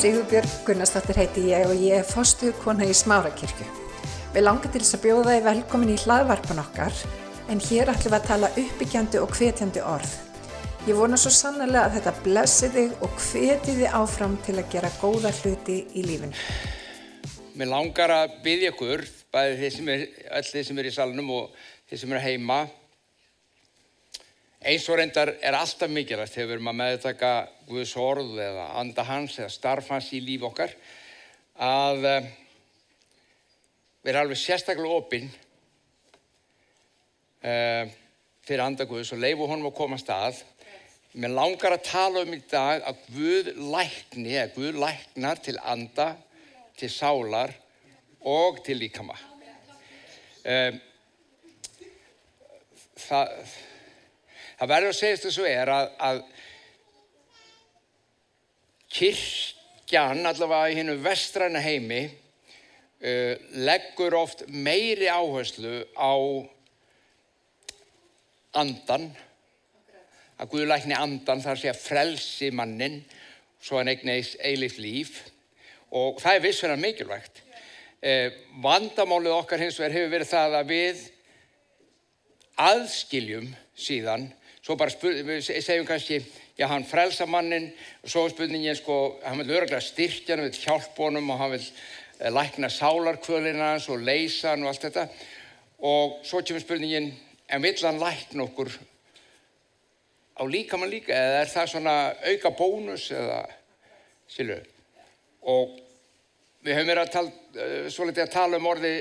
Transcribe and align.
Sigurbjörg 0.00 0.52
Gunnarsdóttir 0.64 1.18
heiti 1.20 1.42
ég 1.50 1.66
og 1.68 1.76
ég 1.76 1.98
er 1.98 2.06
fostuðkona 2.08 2.86
í 2.88 2.94
Smárakirkju. 2.96 3.66
Við 4.32 4.44
langar 4.46 4.72
til 4.72 4.80
þess 4.80 4.96
að 4.96 5.02
bjóða 5.02 5.34
þið 5.34 5.42
velkomin 5.44 5.90
í 5.92 5.96
hlaðvarpan 6.00 6.62
okkar 6.62 7.02
en 7.52 7.60
hér 7.66 7.90
ætlum 7.92 8.14
við 8.14 8.16
að 8.16 8.28
tala 8.30 8.50
uppbyggjandi 8.62 9.20
og 9.20 9.34
hvetjandi 9.36 9.82
orð. 9.84 10.14
Ég 10.88 10.96
vona 10.96 11.18
svo 11.20 11.34
sannlega 11.36 11.82
að 11.82 11.98
þetta 11.98 12.14
blessi 12.24 12.70
þig 12.72 13.04
og 13.04 13.20
hveti 13.26 13.76
þið 13.82 13.98
áfram 14.00 14.38
til 14.46 14.56
að 14.56 14.72
gera 14.72 14.92
góða 15.02 15.34
hluti 15.42 15.76
í 15.92 16.06
lífinu. 16.08 16.32
Mér 17.60 17.72
langar 17.74 18.16
að 18.22 18.38
byggja 18.46 18.72
ykkur, 18.72 19.04
bæði 19.36 19.58
þeir 19.60 19.76
sem 19.76 19.92
er, 19.98 20.06
öll 20.40 20.48
þeir 20.48 20.68
sem 20.70 20.80
er 20.80 20.88
í 20.88 20.94
salunum 20.96 21.34
og 21.42 21.52
þeir 21.90 22.06
sem 22.06 22.16
er 22.16 22.24
heima. 22.24 22.62
Eins 24.60 24.84
og 24.92 24.98
reyndar 25.00 25.30
er 25.40 25.56
alltaf 25.56 25.88
mikilvægt 25.88 26.34
þegar 26.34 26.48
við 26.50 26.54
erum 26.58 26.66
að 26.68 26.74
meðtaka 26.82 27.28
Guðs 27.64 27.94
orð 27.96 28.34
eða 28.44 28.66
anda 28.76 29.06
hans 29.08 29.38
eða 29.38 29.52
starf 29.54 29.86
hans 29.88 30.10
í 30.12 30.18
líf 30.20 30.42
okkar 30.50 30.74
að 31.64 32.04
uh, 32.04 32.26
vera 34.04 34.20
alveg 34.20 34.36
sérstaklega 34.36 34.98
opinn 34.98 35.30
uh, 37.40 37.88
fyrir 38.44 38.64
anda 38.66 38.84
Guðs 38.90 39.14
og 39.16 39.22
leifu 39.22 39.48
honum 39.48 39.70
að 39.70 39.78
koma 39.78 39.96
að 39.96 40.04
stað. 40.04 40.42
Mér 41.16 41.32
langar 41.38 41.78
að 41.78 41.88
tala 41.88 42.26
um 42.26 42.36
í 42.36 42.42
dag 42.52 42.84
að 42.84 43.00
Guð 43.14 43.50
lækni, 43.72 44.36
að 44.42 44.52
Guð 44.58 44.82
læknar 44.84 45.40
til 45.40 45.56
anda, 45.64 46.10
til 46.76 46.92
sálar 46.92 47.56
og 48.28 48.60
til 48.68 48.76
líkama. 48.84 49.16
Uh, 50.44 50.76
það, 53.08 53.56
það 54.60 54.72
verður 54.74 54.92
að 54.92 54.98
segja 55.00 55.16
þetta 55.16 55.34
svo 55.34 55.48
er 55.48 55.72
að, 55.72 55.90
að 56.08 56.22
kirkjan 58.92 60.30
allavega 60.30 60.70
í 60.70 60.78
hennu 60.78 60.96
vestræna 61.00 61.62
heimi 61.64 62.02
uh, 62.06 63.34
leggur 63.64 64.18
oft 64.20 64.44
meiri 64.52 65.08
áherslu 65.08 65.80
á 65.96 66.12
andan 68.60 69.10
að 70.40 70.52
Guðlækni 70.54 70.96
andan 70.96 71.42
þar 71.44 71.60
sé 71.60 71.70
að 71.72 71.82
frelsi 71.82 72.48
mannin 72.52 73.00
svo 73.60 73.76
hann 73.80 73.90
eignis 73.92 74.34
eilif 74.40 74.78
líf. 74.80 75.18
Og 75.92 76.20
það 76.22 76.36
er 76.36 76.44
vissverðan 76.46 76.84
mikilvægt. 76.84 77.42
Eh, 78.00 78.32
vandamálið 78.64 79.34
okkar 79.36 79.60
hins 79.60 79.76
vegar 79.76 79.92
hefur 79.98 80.12
verið 80.14 80.30
það 80.30 80.54
að 80.56 80.70
við 80.70 81.02
aðskiljum 82.60 83.50
síðan 83.76 84.30
svo 84.70 84.76
bara 84.78 84.94
við 84.94 85.40
segjum 85.42 85.86
kannski 85.88 86.20
já 86.54 86.68
hann 86.70 86.84
frelsa 86.86 87.26
mannin 87.26 87.72
og 88.04 88.12
svo 88.12 88.22
er 88.26 88.34
spurningin 88.34 88.76
sko, 88.78 89.18
hann 89.24 89.40
vil 89.42 89.56
öruglega 89.56 89.80
styrkja 89.82 90.36
hann, 90.36 90.44
vil 90.46 90.60
hjálpa 90.62 91.08
honum 91.08 91.32
og 91.34 91.40
hann 91.40 91.50
vil 91.56 91.64
eh, 92.20 92.30
lækna 92.30 92.70
sálarkvölina 92.70 93.72
hans 93.72 93.88
og 93.90 94.04
leysa 94.06 94.52
hann 94.52 94.62
og 94.62 94.70
allt 94.70 94.86
þetta. 94.86 95.08
Og 95.82 96.20
svo 96.28 96.44
kemur 96.46 96.62
spurningin 96.62 97.10
en 97.50 97.64
vill 97.64 97.82
hann 97.82 97.98
lækna 97.98 98.46
okkur 98.46 98.70
á 100.38 100.42
líkamann 100.46 100.92
líka 100.92 101.18
eða 101.18 101.42
er 101.42 101.50
það 101.50 101.74
svona 101.74 101.98
auka 102.30 102.54
bónus 102.54 103.10
eða 103.10 103.42
sílu 104.30 104.62
og 105.50 105.74
við 106.62 106.76
höfum 106.76 106.92
verið 106.92 107.02
að 107.08 107.14
tala, 107.16 107.34
uh, 107.58 107.86
svolítið 107.90 108.26
að 108.28 108.34
tala 108.36 108.60
um 108.60 108.70
orði 108.70 108.94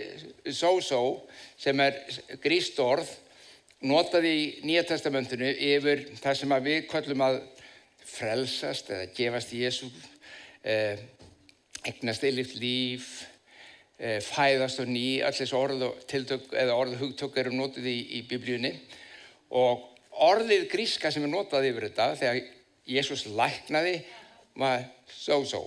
so-so 0.50 1.02
sem 1.59 1.80
er 1.83 2.02
gríst 2.42 2.80
orð 2.81 3.11
notað 3.88 4.27
í 4.27 4.38
Nýja 4.67 4.83
testamentinu 4.89 5.49
yfir 5.53 6.05
það 6.19 6.38
sem 6.39 6.55
við 6.66 6.80
kvöllum 6.89 7.23
að 7.23 7.39
frelsast 8.09 8.89
eða 8.92 9.09
gefast 9.15 9.54
í 9.55 9.64
Jésu 9.64 9.89
eh, 10.64 10.99
eignast 11.87 12.26
eilift 12.27 12.58
líf 12.59 13.09
eh, 13.98 14.20
fæðast 14.26 14.81
og 14.83 14.89
ný 14.92 15.21
allir 15.23 15.54
orð 15.55 15.86
og 15.87 16.02
tiltök 16.09 16.52
eða 16.52 16.76
orð 16.76 16.98
hugtök 16.99 17.39
eru 17.39 17.54
notið 17.55 17.87
í, 17.87 17.98
í 18.20 18.23
biblíunni. 18.27 18.73
Og 19.55 19.86
orðið 20.27 20.67
gríska 20.73 21.11
sem 21.14 21.23
er 21.23 21.31
notað 21.31 21.70
yfir 21.70 21.87
þetta 21.87 22.09
þegar 22.20 22.42
Jésús 22.89 23.27
læknaði 23.31 23.99
var 24.59 24.83
so-so 25.14 25.64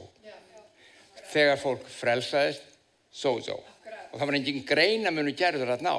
þegar 1.32 1.60
fólk 1.60 1.86
frelsaðist 1.88 2.66
so-so 3.12 3.56
og 3.56 4.18
það 4.18 4.26
var 4.26 4.36
engin 4.36 4.64
greina 4.68 5.12
munu 5.14 5.32
gerður 5.36 5.72
að 5.76 5.86
ná 5.86 5.94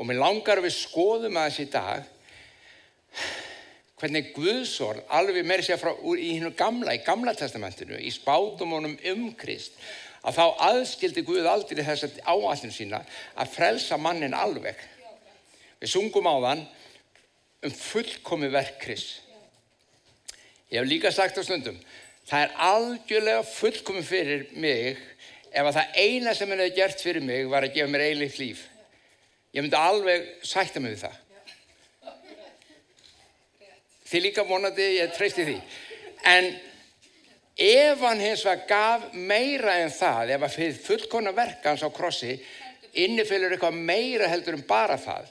og 0.00 0.08
mér 0.08 0.20
langar 0.22 0.62
við 0.64 0.72
skoðum 0.78 1.36
að 1.36 1.50
þessi 1.50 1.66
dag 1.74 2.06
hvernig 4.00 4.30
Guðsorð 4.32 5.04
alveg 5.12 5.44
meiri 5.44 5.66
sér 5.66 5.80
frá 5.80 5.92
í 6.16 6.30
hennu 6.38 6.54
gamla, 6.56 6.94
í 6.96 7.04
gamla 7.04 7.34
testamentinu 7.36 8.00
í 8.00 8.08
spátumunum 8.14 8.96
um 9.12 9.26
Krist 9.36 9.76
að 10.24 10.38
þá 10.38 10.44
aðskildi 10.70 11.24
Guð 11.28 11.48
aldrei 11.48 11.84
þess 11.84 12.08
að 12.08 12.20
áallinu 12.24 12.72
sína 12.72 13.02
að 13.36 13.52
frelsa 13.54 13.96
mannin 14.00 14.36
alveg. 14.36 14.76
Við 15.80 15.92
sungum 15.92 16.28
á 16.28 16.36
þann 16.48 16.64
um 17.68 17.76
fullkomi 17.76 18.48
verk 18.52 18.80
Krist 18.80 19.20
ég 20.70 20.80
hef 20.80 20.88
líka 20.88 21.12
sagt 21.12 21.36
á 21.36 21.44
stundum 21.44 21.76
það 22.30 22.44
er 22.46 22.58
algjörlega 22.70 23.44
fullkomi 23.44 24.02
fyrir 24.06 24.46
mig 24.56 24.96
ef 25.50 25.66
að 25.66 25.76
það 25.76 25.96
eina 25.98 26.34
sem 26.36 26.48
henni 26.48 26.68
hefði 26.68 26.78
gert 26.78 27.04
fyrir 27.04 27.26
mig 27.26 27.48
var 27.50 27.66
að 27.66 27.74
gefa 27.76 27.92
mér 27.92 28.06
eilift 28.06 28.40
líf 28.40 28.62
ég 29.54 29.62
myndi 29.64 29.78
alveg 29.78 30.26
sætta 30.46 30.82
mig 30.82 30.96
við 30.96 31.04
það. 31.06 31.18
Þið 34.10 34.24
líka 34.26 34.46
vonandi 34.46 34.88
ég 34.96 35.14
treysti 35.14 35.46
því. 35.46 35.56
En 36.26 36.50
ef 37.60 38.02
hann 38.06 38.22
hins 38.22 38.44
vegar 38.46 38.66
gaf 38.70 39.10
meira 39.14 39.76
en 39.84 39.92
það 39.94 40.34
ef 40.36 40.46
að 40.46 40.56
fyrir 40.56 40.80
fullkona 40.86 41.34
verkans 41.36 41.84
á 41.84 41.88
krossi 41.94 42.38
innifylgur 42.98 43.54
eitthvað 43.54 43.76
meira 43.78 44.30
heldur 44.30 44.56
en 44.58 44.66
bara 44.66 44.96
það 44.98 45.28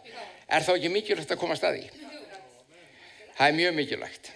er 0.47 0.63
þá 0.63 0.75
ekki 0.75 0.91
mikilvægt 0.93 1.33
að 1.33 1.41
koma 1.41 1.57
að 1.57 1.63
staði 1.63 1.89
það 3.39 3.47
er 3.47 3.55
mjög 3.55 3.75
mikilvægt. 3.77 4.31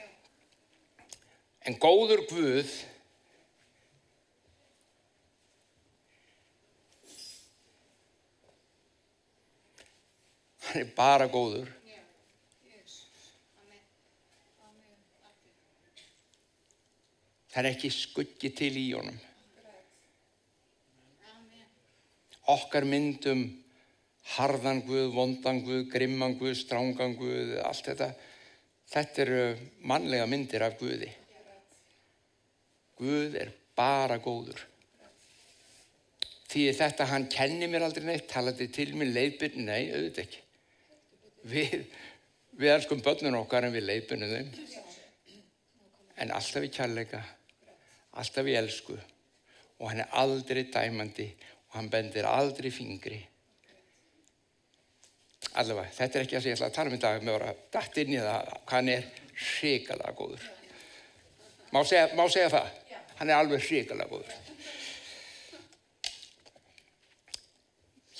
En 1.67 1.75
góður 1.79 2.23
Guð 2.29 2.71
hann 10.63 10.81
er 10.83 10.91
bara 10.95 11.27
góður. 11.31 11.69
Það 17.53 17.59
er 17.61 17.69
ekki 17.69 17.89
skuggi 17.93 18.49
til 18.57 18.71
í 18.81 18.87
honum. 18.95 19.17
Okkar 22.49 22.83
myndum 22.89 23.43
harðan 24.33 24.81
Guð, 24.87 25.11
vondan 25.13 25.61
Guð, 25.63 25.83
grimman 25.91 26.37
Guð, 26.39 26.55
strángan 26.59 27.13
Guð, 27.19 27.53
allt 27.63 27.91
þetta 27.91 28.09
þetta 28.93 29.21
eru 29.23 29.43
mannlega 29.89 30.25
myndir 30.29 30.65
af 30.65 30.79
Guði. 30.81 31.11
Guð 32.99 33.37
er 33.39 33.53
bara 33.77 34.17
góður. 34.21 34.65
Því 36.49 36.65
þetta 36.77 37.07
hann 37.09 37.29
kenni 37.31 37.69
mér 37.69 37.85
aldrei 37.87 38.05
neitt 38.09 38.27
talaði 38.29 38.67
til 38.73 38.91
mér 38.97 39.13
leiðbyrn, 39.13 39.63
nei, 39.69 39.87
auðvitað 39.93 40.25
ekki 40.25 40.41
við, 41.47 41.85
við 42.57 42.75
elskum 42.77 43.03
börnun 43.03 43.39
okkar 43.43 43.67
en 43.67 43.75
við 43.75 43.87
leiðbyrnum 43.89 44.33
þeim. 44.33 44.51
En 46.23 46.35
alltaf 46.35 46.65
í 46.65 46.71
kærleika 46.73 47.23
alltaf 48.19 48.47
í 48.47 48.55
elsku. 48.57 48.97
Og 49.81 49.89
hann 49.89 50.03
er 50.03 50.17
aldrei 50.21 50.65
dæmandi 50.71 51.27
og 51.69 51.77
hann 51.77 51.89
bendir 51.91 52.27
aldrei 52.29 52.71
fingri. 52.71 53.19
Allavega, 55.59 55.91
þetta 55.93 56.17
er 56.19 56.25
ekki 56.25 56.37
að 56.39 56.47
ætla 56.53 56.69
að 56.69 56.77
tala 56.77 56.89
um 56.89 56.97
í 56.97 57.01
dag 57.01 57.25
með 57.25 57.47
að 57.49 57.63
dætt 57.73 57.99
inn 58.01 58.13
í 58.15 58.21
það 58.21 58.53
hann 58.71 58.89
er 58.93 59.09
hrikalega 59.33 60.15
góður. 60.17 60.47
Má 61.73 61.81
segja, 61.89 62.07
má 62.17 62.23
segja 62.29 62.53
það? 62.53 62.79
Hann 63.19 63.29
er 63.29 63.41
alveg 63.41 63.65
hrikalega 63.67 64.09
góður. 64.09 64.39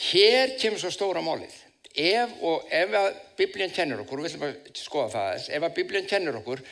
Hér 0.03 0.57
kemur 0.59 0.81
svo 0.81 0.91
stóra 0.93 1.23
málið 1.23 1.55
ef 1.93 2.31
ef 2.73 2.95
að 2.97 3.09
biblían 3.37 3.73
kennur 3.73 4.01
okkur 4.01 4.23
við 4.23 4.31
ætlum 4.33 4.47
að 4.47 4.55
skoða 4.79 5.11
það 5.13 5.29
þess 5.33 5.49
ef 5.53 5.63
að 5.67 5.75
biblían 5.77 6.09
kennur 6.09 6.39
okkur 6.39 6.63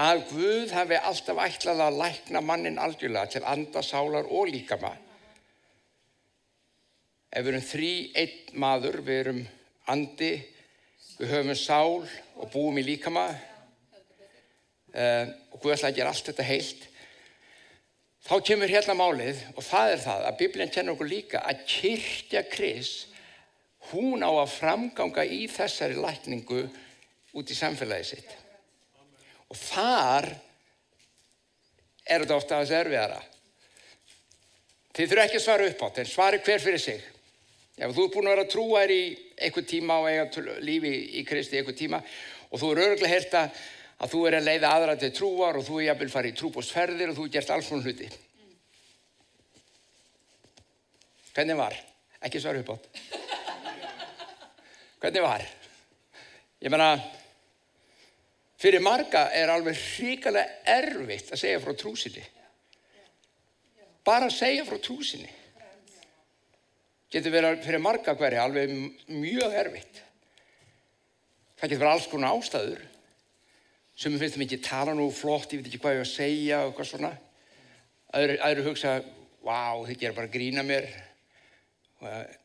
að 0.00 0.22
Guð 0.30 0.72
hafi 0.72 0.96
alltaf 0.96 1.38
ætlað 1.44 1.80
að 1.84 1.98
lækna 1.98 2.40
mannin 2.40 2.78
algjörlega 2.78 3.26
til 3.34 3.44
anda, 3.44 3.82
sálar 3.82 4.28
og 4.30 4.46
líkama. 4.48 4.92
Ef 7.30 7.44
við 7.44 7.52
erum 7.52 7.66
þrý 7.66 8.12
einn 8.14 8.60
maður 8.62 9.00
við 9.06 9.18
erum 9.24 9.42
andi 9.90 10.32
við 11.18 11.28
höfum 11.34 11.54
sál 11.58 12.06
og 12.40 12.52
búum 12.52 12.78
í 12.80 12.86
líkama 12.86 13.26
uh, 14.94 15.26
og 15.52 15.60
Guð 15.60 15.74
ætlaði 15.74 15.92
að 15.92 15.98
gera 15.98 16.14
allt 16.14 16.30
þetta 16.30 16.48
heilt 16.48 16.86
þá 18.24 18.34
kemur 18.46 18.70
hérna 18.72 18.94
málið 18.96 19.44
og 19.56 19.62
það 19.66 19.92
er 19.94 20.02
það 20.06 20.26
að 20.28 20.38
Biblían 20.40 20.72
kennur 20.72 20.96
okkur 20.96 21.10
líka 21.10 21.44
að 21.44 21.64
kyrkja 21.68 22.42
Kris 22.48 22.90
hún 23.90 24.22
á 24.22 24.30
að 24.30 24.54
framganga 24.58 25.24
í 25.24 25.46
þessari 25.50 25.98
lækningu 25.98 26.62
út 27.36 27.50
í 27.50 27.56
samfélagi 27.56 28.12
sitt 28.12 28.36
og 29.50 29.58
þar 29.58 30.28
er 32.10 32.22
þetta 32.24 32.36
ofta 32.36 32.58
að 32.58 32.64
þessu 32.64 32.80
erfiðara 32.80 33.20
Þið 35.00 35.10
þurfa 35.12 35.24
ekki 35.24 35.38
að 35.38 35.44
svara 35.44 35.66
upp 35.70 35.82
átt, 35.86 35.98
en 36.02 36.08
svari 36.10 36.38
hver 36.44 36.62
fyrir 36.62 36.82
sig. 36.82 37.04
Ef 37.80 37.92
þú 37.96 38.02
ert 38.04 38.16
búin 38.16 38.26
að 38.28 38.34
vera 38.34 38.48
trúar 38.52 38.90
í 38.92 39.02
einhver 39.40 39.64
tíma 39.64 40.00
og 40.02 40.08
eiga 40.10 40.56
lífi 40.66 40.90
í 41.16 41.22
Kristi 41.24 41.56
í 41.56 41.60
einhver 41.60 41.76
tíma 41.78 42.02
og 42.50 42.60
þú 42.60 42.72
er 42.72 42.80
öruglega 42.84 43.12
hert 43.14 43.36
að 43.38 44.10
þú 44.12 44.24
er 44.28 44.36
að 44.36 44.48
leiða 44.50 44.72
aðra 44.74 44.96
til 45.00 45.12
trúar 45.16 45.60
og 45.60 45.64
þú 45.64 45.78
er 45.78 45.86
jafnvel 45.86 46.10
farið 46.12 46.34
í 46.34 46.38
trúbóstferðir 46.40 47.12
og 47.12 47.16
þú 47.16 47.28
er 47.28 47.32
gert 47.38 47.54
alls 47.54 47.70
svona 47.70 47.86
hluti. 47.86 48.10
Hvernig 51.30 51.60
var? 51.62 51.80
Ekki 52.26 52.42
svara 52.42 52.60
upp 52.60 52.74
átt. 52.74 53.28
Hvernig 55.00 55.22
var? 55.24 55.44
Ég 56.60 56.72
menna, 56.72 56.90
fyrir 58.60 58.82
marga 58.84 59.30
er 59.32 59.48
alveg 59.48 59.78
hríkalega 59.80 60.60
erfitt 60.68 61.32
að 61.32 61.40
segja 61.40 61.62
frá 61.62 61.72
trúsinni. 61.72 62.24
Bara 64.04 64.28
að 64.28 64.36
segja 64.36 64.66
frá 64.68 64.76
trúsinni. 64.82 65.30
Getur 67.10 67.32
verið 67.34 67.64
fyrir 67.64 67.82
marga 67.82 68.14
hverja 68.14 68.44
alveg 68.44 68.76
mjög 69.08 69.56
erfitt. 69.64 70.04
Það 71.56 71.72
getur 71.72 71.82
verið 71.82 71.94
alls 71.94 72.08
konar 72.12 72.36
ástæður 72.36 72.86
sem 74.00 74.14
finnst 74.16 74.36
þeim 74.36 74.46
ekki 74.46 74.62
tala 74.64 74.92
nú 74.96 75.10
flott, 75.12 75.50
ég 75.52 75.60
veit 75.60 75.66
ekki 75.68 75.80
hvað 75.82 75.98
ég 75.98 76.06
að 76.06 76.12
segja 76.12 76.60
og 76.62 76.70
eitthvað 76.70 76.92
svona. 76.92 77.10
Aðri, 78.16 78.36
aðri 78.40 78.64
hugsa, 78.68 78.94
wow, 79.44 79.82
þið 79.88 79.98
gerir 80.00 80.16
bara 80.16 80.32
grína 80.32 80.64
mér 80.64 80.88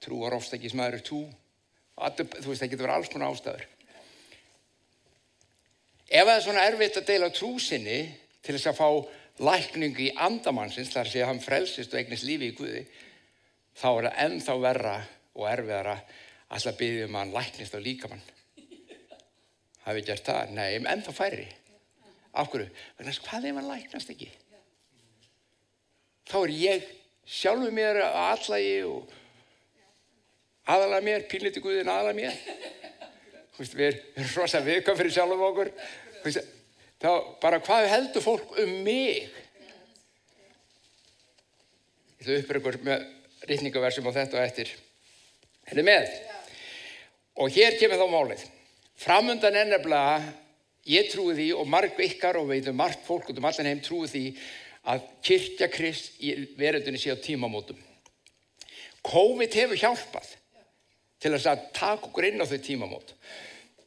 trúar 0.03 0.35
ofst 0.35 0.55
ekki 0.55 0.71
sem 0.71 0.81
aður 0.83 0.97
er 0.99 1.05
Allir, 1.95 2.27
þú 2.27 2.51
veist 2.51 2.63
það 2.63 2.71
getur 2.73 2.85
verið 2.87 2.97
alls 2.97 3.11
konar 3.13 3.31
ástæður 3.31 3.67
ef 6.05 6.27
það 6.27 6.35
er 6.35 6.43
svona 6.45 6.65
erfitt 6.69 6.99
að 6.99 7.07
deila 7.09 7.31
trúsinni 7.33 7.99
til 8.45 8.55
þess 8.57 8.71
að 8.71 8.79
fá 8.79 8.89
lækningu 9.45 10.05
í 10.05 10.13
andamannsins 10.27 10.93
þar 10.93 11.09
sé 11.11 11.23
að 11.23 11.31
hann 11.31 11.43
frelsist 11.43 11.93
og 11.93 11.99
eignist 11.99 12.27
lífi 12.27 12.51
í 12.51 12.55
Guði 12.55 12.85
þá 13.75 13.87
er 13.89 14.07
það 14.07 14.21
ennþá 14.25 14.55
verra 14.63 14.95
og 15.35 15.49
erfiðara 15.51 15.97
alltaf 16.55 16.77
byggðum 16.79 17.09
um 17.09 17.17
að 17.17 17.23
hann 17.23 17.35
læknist 17.39 17.75
á 17.75 17.79
líkamann 17.83 18.25
hafi 19.85 20.03
gert 20.05 20.27
það? 20.27 20.55
Nei, 20.55 20.69
ennþá 20.79 21.15
færri 21.15 21.47
Áhverju? 22.35 22.67
Hvað 22.99 23.47
ef 23.47 23.55
hann 23.55 23.69
læknast 23.69 24.11
ekki? 24.11 24.27
Þá 26.27 26.37
er 26.41 26.53
ég 26.59 26.87
sjálfu 27.25 27.69
mér 27.73 28.01
að 28.03 28.17
allagi 28.23 28.73
og 28.89 29.13
aðalega 30.65 31.05
mér, 31.05 31.25
pínliti 31.29 31.61
Guðin 31.63 31.89
aðalega 31.91 32.17
mér. 32.19 32.37
Vist, 33.55 33.75
við 33.77 33.99
erum 34.17 34.31
rosa 34.35 34.61
viðkvæm 34.65 34.97
fyrir 34.99 35.13
sjálfum 35.15 35.43
okkur. 35.47 35.71
Vist, 36.25 36.53
þá 36.99 37.11
bara 37.43 37.61
hvað 37.63 37.89
heldur 37.93 38.25
fólk 38.25 38.55
um 38.63 38.73
mig? 38.85 39.29
Ég 42.19 42.25
ætla 42.25 42.39
uppur 42.41 42.59
ykkur 42.61 42.79
með 42.87 43.05
rítningaversum 43.45 44.09
á 44.09 44.17
þetta 44.17 44.39
og 44.39 44.47
eftir. 44.47 44.73
Henni 45.69 45.85
með? 45.85 46.09
Og 47.39 47.51
hér 47.53 47.77
kemur 47.79 48.01
þá 48.01 48.07
málið. 48.11 48.45
Framundan 48.99 49.57
ennabla 49.59 50.01
ég 50.89 51.09
trúi 51.11 51.35
því 51.37 51.49
og 51.59 51.67
marg 51.69 51.99
ykkar 51.99 52.39
og 52.39 52.49
veitum 52.51 52.77
margt 52.79 53.03
fólk 53.05 53.29
út 53.31 53.39
um 53.41 53.47
allan 53.49 53.69
heim 53.69 53.81
trúi 53.83 54.07
því 54.09 54.23
að 54.85 55.05
kyrkja 55.25 55.69
krist 55.73 56.17
í 56.21 56.33
veröldunni 56.57 57.01
sé 57.01 57.13
á 57.13 57.17
tímamótum. 57.17 57.77
COVID 59.05 59.57
hefur 59.59 59.79
hjálpað 59.79 60.33
til 61.25 61.33
þess 61.33 61.49
að 61.49 61.65
taka 61.73 62.05
okkur 62.11 62.29
inn 62.29 62.43
á 62.43 62.45
þau 62.45 62.59
tímamót. 62.61 63.15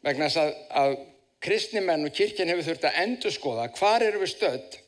Vegna 0.02 0.26
þess 0.26 0.40
að, 0.42 0.52
að 0.82 0.96
kristnimenn 1.44 2.08
og 2.08 2.14
kirkjan 2.14 2.50
hefur 2.50 2.66
þurft 2.66 2.86
að 2.88 3.00
endur 3.04 3.34
skoða 3.34 3.68
hvar 3.78 4.02
eru 4.02 4.22
við 4.24 4.32
stödd, 4.32 4.78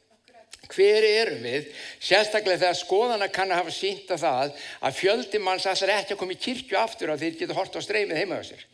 hver 0.70 1.06
eru 1.06 1.36
við, 1.44 1.68
sérstaklega 2.02 2.64
þegar 2.64 2.78
skoðana 2.78 3.28
kann 3.30 3.54
að 3.54 3.62
hafa 3.62 3.74
sínt 3.74 4.10
að 4.10 4.24
það 4.24 4.58
að 4.88 4.98
fjöldi 4.98 5.40
manns 5.42 5.66
þessar 5.66 5.94
ekki 5.94 6.14
að 6.14 6.20
koma 6.22 6.34
í 6.34 6.40
kirkju 6.46 6.78
aftur 6.78 7.12
að 7.14 7.24
þeir 7.24 7.38
geta 7.40 7.58
hort 7.58 7.78
á 7.78 7.80
streymið 7.86 8.20
heima 8.20 8.38
á 8.38 8.44
sér. 8.46 8.64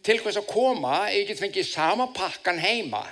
Til 0.00 0.16
hvers 0.22 0.38
að 0.40 0.48
koma, 0.48 0.94
ég 1.12 1.28
get 1.28 1.40
fengið 1.40 1.68
sama 1.68 2.06
pakkan 2.16 2.60
heima 2.60 3.02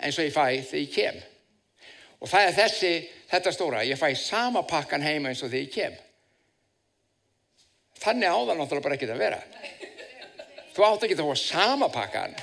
eins 0.00 0.18
og 0.18 0.28
ég 0.28 0.34
fæ 0.34 0.62
þegar 0.62 0.84
ég 0.84 0.94
kem. 0.94 1.18
Og 2.20 2.30
það 2.30 2.46
er 2.46 2.54
þessi, 2.58 2.92
þetta 3.32 3.54
stóra, 3.54 3.82
ég 3.86 3.98
fæ 3.98 4.12
sama 4.18 4.62
pakkan 4.68 5.02
heima 5.02 5.32
eins 5.32 5.42
og 5.42 5.50
þegar 5.50 5.66
ég 5.66 5.74
kem. 5.74 5.98
Þannig 8.00 8.32
áðan 8.32 8.62
náttúrulega 8.62 8.86
bara 8.86 8.96
ekki 8.96 9.10
að 9.10 9.20
vera. 9.20 9.40
Þú 10.72 10.86
átt 10.86 11.04
ekki 11.04 11.18
að 11.18 11.28
fá 11.28 11.42
sama 11.42 11.88
pakkan. 11.92 12.36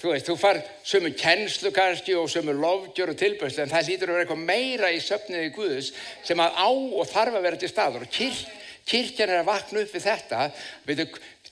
Þú 0.00 0.14
veist, 0.14 0.28
þú 0.30 0.36
far 0.40 0.58
sömu 0.88 1.10
kennslu 1.12 1.70
kannski 1.76 2.14
og 2.16 2.30
sömu 2.32 2.54
lofgjör 2.56 3.12
og 3.12 3.18
tilbærslu 3.20 3.66
en 3.66 3.72
það 3.72 3.90
lítur 3.90 4.10
að 4.10 4.16
vera 4.16 4.24
eitthvað 4.24 4.46
meira 4.48 4.88
í 4.96 5.02
söfniði 5.04 5.50
Guðus 5.52 5.90
sem 6.24 6.40
að 6.40 6.56
á 6.56 6.70
og 6.72 7.10
þarf 7.10 7.36
að 7.36 7.44
vera 7.44 7.60
til 7.60 7.68
staður. 7.68 8.06
Og 8.06 8.14
kirk, 8.14 8.40
kirkjan 8.88 9.34
er 9.34 9.42
að 9.42 9.50
vakna 9.50 9.84
upp 9.84 9.92
við 9.92 10.06
þetta. 10.06 10.46
Veitu, 10.88 11.06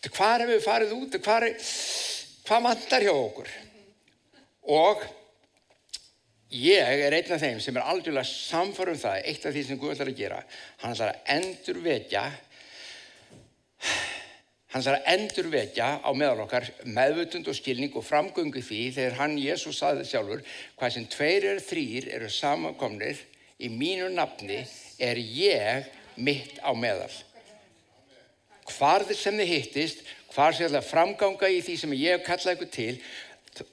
hvað 0.09 0.35
er 0.47 0.53
við 0.55 0.65
farið 0.65 0.97
út? 0.97 1.21
Hvað, 1.29 1.47
hvað 2.49 2.65
mandar 2.65 3.05
hjá 3.05 3.13
okkur? 3.13 3.53
Og 4.81 5.05
ég 6.57 7.05
er 7.05 7.19
einn 7.21 7.37
af 7.37 7.45
þeim 7.45 7.61
sem 7.61 7.77
er 7.77 7.85
algjörlega 7.93 8.33
samfara 8.33 8.97
um 8.97 9.01
það, 9.05 9.23
eitt 9.29 9.45
af 9.45 9.53
því 9.53 9.69
sem 9.69 9.81
Guð 9.81 9.93
ætlar 9.93 10.15
að 10.15 10.23
gera. 10.25 10.43
Hann 10.81 10.97
ætlar 10.97 11.13
að 11.13 11.35
endur 11.37 11.85
vekja 11.85 12.25
Hann 14.69 14.85
þarf 14.85 14.99
að 14.99 15.07
endurvekja 15.15 15.87
á 16.05 16.11
meðal 16.13 16.43
okkar 16.45 16.67
meðvutund 16.85 17.47
og 17.49 17.57
skilning 17.57 17.95
og 17.97 18.05
framgöngu 18.05 18.61
því 18.61 18.81
þegar 18.99 19.15
hann, 19.23 19.37
Jésús, 19.41 19.79
saði 19.81 20.05
sjálfur 20.05 20.43
hvað 20.77 20.93
sem 20.93 21.07
tveir 21.09 21.47
eru 21.55 21.63
þrýr 21.65 22.09
eru 22.19 22.29
samankomnir 22.33 23.23
í 23.57 23.71
mínu 23.73 24.11
nafni 24.13 24.59
er 25.01 25.17
ég 25.17 25.89
mitt 26.21 26.61
á 26.61 26.77
meðal. 26.77 27.09
Hvar 28.69 29.07
þið 29.09 29.21
sem 29.23 29.41
þið 29.41 29.53
hittist, 29.55 30.03
hvar 30.35 30.53
sem 30.53 30.69
það 30.69 30.91
framganga 30.91 31.49
í 31.49 31.63
því 31.65 31.79
sem 31.81 31.97
ég 31.97 32.19
hef 32.19 32.27
kallað 32.27 32.59
ykkur 32.59 32.71
til, 32.75 32.99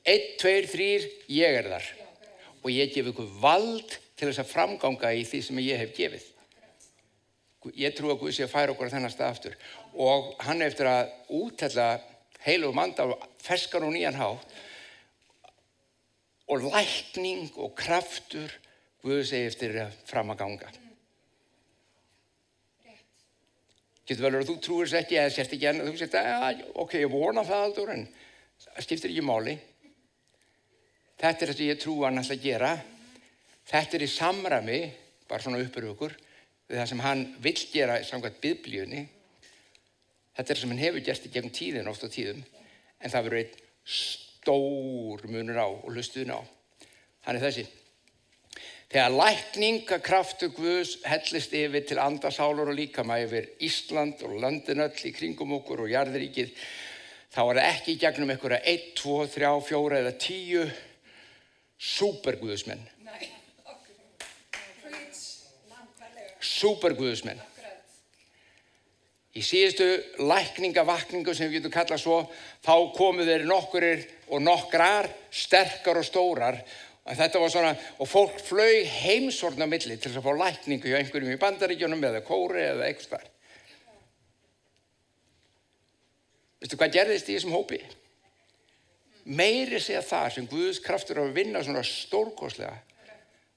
einn, 0.08 0.30
tveir, 0.40 0.70
þrýr, 0.72 1.10
ég 1.42 1.60
er 1.60 1.68
þar. 1.74 1.90
Og 2.64 2.72
ég 2.72 2.96
gef 2.96 3.12
ykkur 3.12 3.36
vald 3.44 4.00
til 4.16 4.30
þess 4.30 4.46
að 4.46 4.54
framganga 4.54 5.12
í 5.12 5.28
því 5.28 5.44
sem 5.44 5.62
ég 5.66 5.84
hef 5.84 5.92
gefið 5.98 6.32
ég 7.74 7.96
trú 7.98 8.12
að 8.14 8.20
Guð 8.22 8.36
sé 8.36 8.46
að 8.46 8.54
færa 8.54 8.74
okkur 8.76 8.92
þennan 8.94 9.14
stað 9.14 9.34
aftur. 9.34 9.58
Og 9.98 10.34
hann 10.46 10.62
eftir 10.66 10.90
að 10.90 11.12
útella 11.34 11.88
heilu 12.46 12.72
manda 12.76 13.08
og 13.10 13.28
ferskar 13.42 13.86
og 13.86 13.94
nýjan 13.96 14.20
há 14.20 14.30
og 16.46 16.66
lækning 16.70 17.50
og 17.58 17.74
kraftur 17.78 18.52
Guð 19.06 19.22
segi 19.30 19.50
eftir 19.50 19.78
að 19.84 19.96
fram 20.10 20.34
að 20.34 20.42
ganga. 20.42 20.72
Getur 24.06 24.26
vel 24.26 24.40
að 24.40 24.50
þú 24.50 24.56
trúir 24.62 24.90
þess 24.90 25.00
ekki 25.02 25.18
eða 25.18 25.34
sérst 25.34 25.54
ekki 25.56 25.68
enn 25.70 25.82
þú 25.86 25.96
sést 25.98 26.18
að 26.18 26.62
ok, 26.82 26.96
ég 27.02 27.10
vona 27.14 27.44
það 27.46 27.64
aldur 27.68 27.94
en 27.94 28.04
það 28.66 28.86
skiptir 28.86 29.14
ekki 29.14 29.26
máli. 29.26 29.56
Þetta 31.22 31.46
er 31.46 31.52
það 31.52 31.58
sem 31.58 31.70
ég 31.70 31.82
trú 31.82 31.96
að 32.00 32.08
hann 32.08 32.22
ætla 32.22 32.38
að 32.38 32.46
gera. 32.46 32.72
Þetta 33.66 33.98
er 33.98 34.06
í 34.06 34.12
samrami 34.14 34.80
bara 35.30 35.42
svona 35.42 35.62
uppur 35.66 35.90
okkur 35.94 36.18
við 36.70 36.80
það 36.82 36.92
sem 36.92 37.06
hann 37.06 37.24
vill 37.44 37.60
gera 37.72 38.00
samkvæmt 38.04 38.42
biblíunni 38.44 39.06
þetta 40.36 40.54
er 40.54 40.62
sem 40.62 40.74
hann 40.74 40.84
hefur 40.84 41.06
gert 41.06 41.28
í 41.28 41.34
gegnum 41.34 41.56
tíðin 41.56 41.90
oft 41.92 42.06
á 42.06 42.10
tíðum 42.10 42.44
en 43.00 43.12
það 43.12 43.28
verður 43.28 43.42
einn 43.44 43.64
stór 43.86 45.26
munur 45.30 45.58
á 45.62 45.68
og 45.68 45.90
lustuðin 45.94 46.36
á. 46.38 46.42
Hann 47.26 47.38
er 47.38 47.46
þessi. 47.48 47.66
Þegar 48.86 49.16
lækningakraftu 49.18 50.52
Guðs 50.54 51.00
hellist 51.10 51.54
yfir 51.58 51.86
til 51.90 51.98
andasálur 52.00 52.70
og 52.70 52.78
líkama 52.78 53.18
yfir 53.24 53.50
Ísland 53.66 54.22
og 54.28 54.38
landinöll 54.44 54.94
í 55.10 55.14
kringum 55.16 55.56
okkur 55.58 55.86
og 55.86 55.92
jarðríkið 55.92 56.54
þá 57.34 57.42
er 57.42 57.60
það 57.60 57.70
ekki 57.72 57.96
í 57.96 58.02
gegnum 58.04 58.34
einhverja 58.36 58.62
1, 58.72 58.92
2, 59.02 59.16
3, 59.34 59.54
4 59.70 60.02
eða 60.04 60.14
10 60.22 60.76
superguðusmenn 61.96 62.86
superguðusmenn. 66.46 67.42
Í 69.36 69.42
síðustu 69.44 69.86
lækningavakningu 70.24 71.34
sem 71.36 71.50
við 71.50 71.60
getum 71.60 71.74
kallað 71.74 72.00
svo, 72.06 72.20
þá 72.64 72.76
komu 72.96 73.26
þeir 73.28 73.44
nokkurir 73.50 74.06
og 74.32 74.44
nokkrar, 74.46 75.10
sterkar 75.28 76.00
og 76.00 76.08
stórar. 76.08 76.62
Og 77.06 77.20
þetta 77.20 77.42
var 77.44 77.52
svona, 77.52 77.74
og 78.00 78.08
fólk 78.10 78.40
flög 78.42 78.88
heimsorna 79.04 79.68
milli 79.70 80.00
til 80.00 80.14
að 80.14 80.24
fá 80.26 80.32
lækningu 80.40 80.90
hjá 80.90 80.98
einhverjum 81.02 81.36
í 81.36 81.42
bandaríkjónum 81.42 82.08
eða 82.08 82.24
kóri 82.26 82.64
eða 82.64 82.88
eitthvað 82.88 83.10
starf. 83.10 83.32
Vistu 86.64 86.80
hvað 86.80 86.96
gerðist 86.96 87.30
í 87.30 87.36
þessum 87.36 87.54
hópi? 87.54 87.84
Meiri 89.26 89.78
segja 89.84 90.02
það 90.06 90.32
sem 90.34 90.48
Guðs 90.50 90.80
kraftur 90.82 91.20
á 91.22 91.24
að 91.28 91.36
vinna 91.36 91.62
svona 91.66 91.84
stórkoslega, 91.86 92.80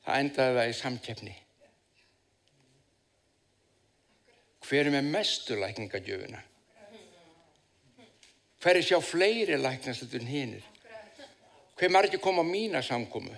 það 0.04 0.24
endaði 0.24 0.58
það 0.58 0.72
í 0.72 0.76
samkeppni. 0.82 1.34
Hver 4.68 4.84
er 4.84 4.92
með 4.92 5.06
mestu 5.08 5.56
lækningagjöfuna? 5.56 6.40
Hver 8.60 8.76
er 8.76 8.84
sjá 8.84 8.98
fleiri 9.00 9.56
læknastöldun 9.56 10.28
hinnir? 10.28 10.64
Hver 11.78 11.92
margir 11.94 12.20
koma 12.20 12.42
á 12.44 12.46
mína 12.46 12.82
samkomu? 12.84 13.32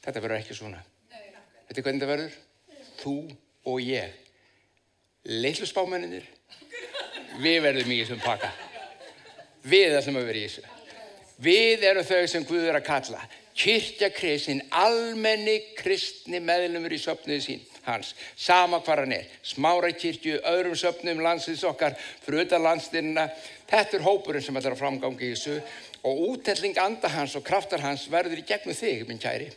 Þetta 0.00 0.22
verður 0.24 0.38
ekki 0.38 0.56
svona. 0.56 0.80
Þetta 1.10 1.74
er 1.74 1.84
hvernig 1.84 2.00
þetta 2.00 2.08
verður? 2.08 2.36
Þú 3.02 3.16
og 3.68 3.82
ég. 3.84 4.14
Leitlu 5.28 5.68
spámenninir. 5.68 6.24
Við 7.42 7.58
verðum 7.66 7.92
í 7.92 7.98
þessum 8.00 8.22
pakka. 8.22 8.48
Við 9.68 9.98
ætlum 9.98 10.16
að 10.22 10.30
vera 10.30 10.40
í 10.40 10.46
þessu. 10.46 10.64
Við 11.44 11.84
erum 11.90 12.08
þau 12.08 12.22
sem 12.30 12.46
Guð 12.48 12.70
er 12.70 12.78
að 12.78 12.86
kalla. 12.88 13.20
Kirkjakriðsinn, 13.58 14.60
almenni 14.70 15.56
kristni 15.74 16.38
meðlumur 16.38 16.94
í 16.94 17.00
söpnuðu 17.02 17.42
sín 17.42 17.62
hans. 17.88 18.12
Sama 18.38 18.78
hvað 18.84 19.02
hann 19.02 19.14
er. 19.16 19.30
Smára 19.42 19.90
kirkju, 19.96 20.36
öðrum 20.46 20.76
söpnum 20.78 21.22
landsins 21.24 21.64
okkar, 21.66 21.96
fyrir 22.22 22.44
auðvitað 22.44 22.66
landstinna. 22.66 23.24
Þetta 23.70 23.98
er 23.98 24.04
hópurinn 24.06 24.44
sem 24.44 24.60
ætlar 24.60 24.76
að 24.76 24.82
framgangi 24.82 25.26
í 25.26 25.32
þessu. 25.32 25.56
Og 26.06 26.22
útelling 26.28 26.78
anda 26.78 27.10
hans 27.10 27.34
og 27.38 27.42
kraftar 27.46 27.82
hans 27.82 28.06
verður 28.12 28.44
í 28.44 28.46
gegnum 28.46 28.78
þig, 28.78 29.02
minn 29.08 29.18
kæri. 29.22 29.50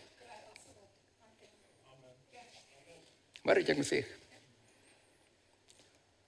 Verður 3.45 3.61
í 3.61 3.69
gegnum 3.69 3.89
þig. 3.91 4.09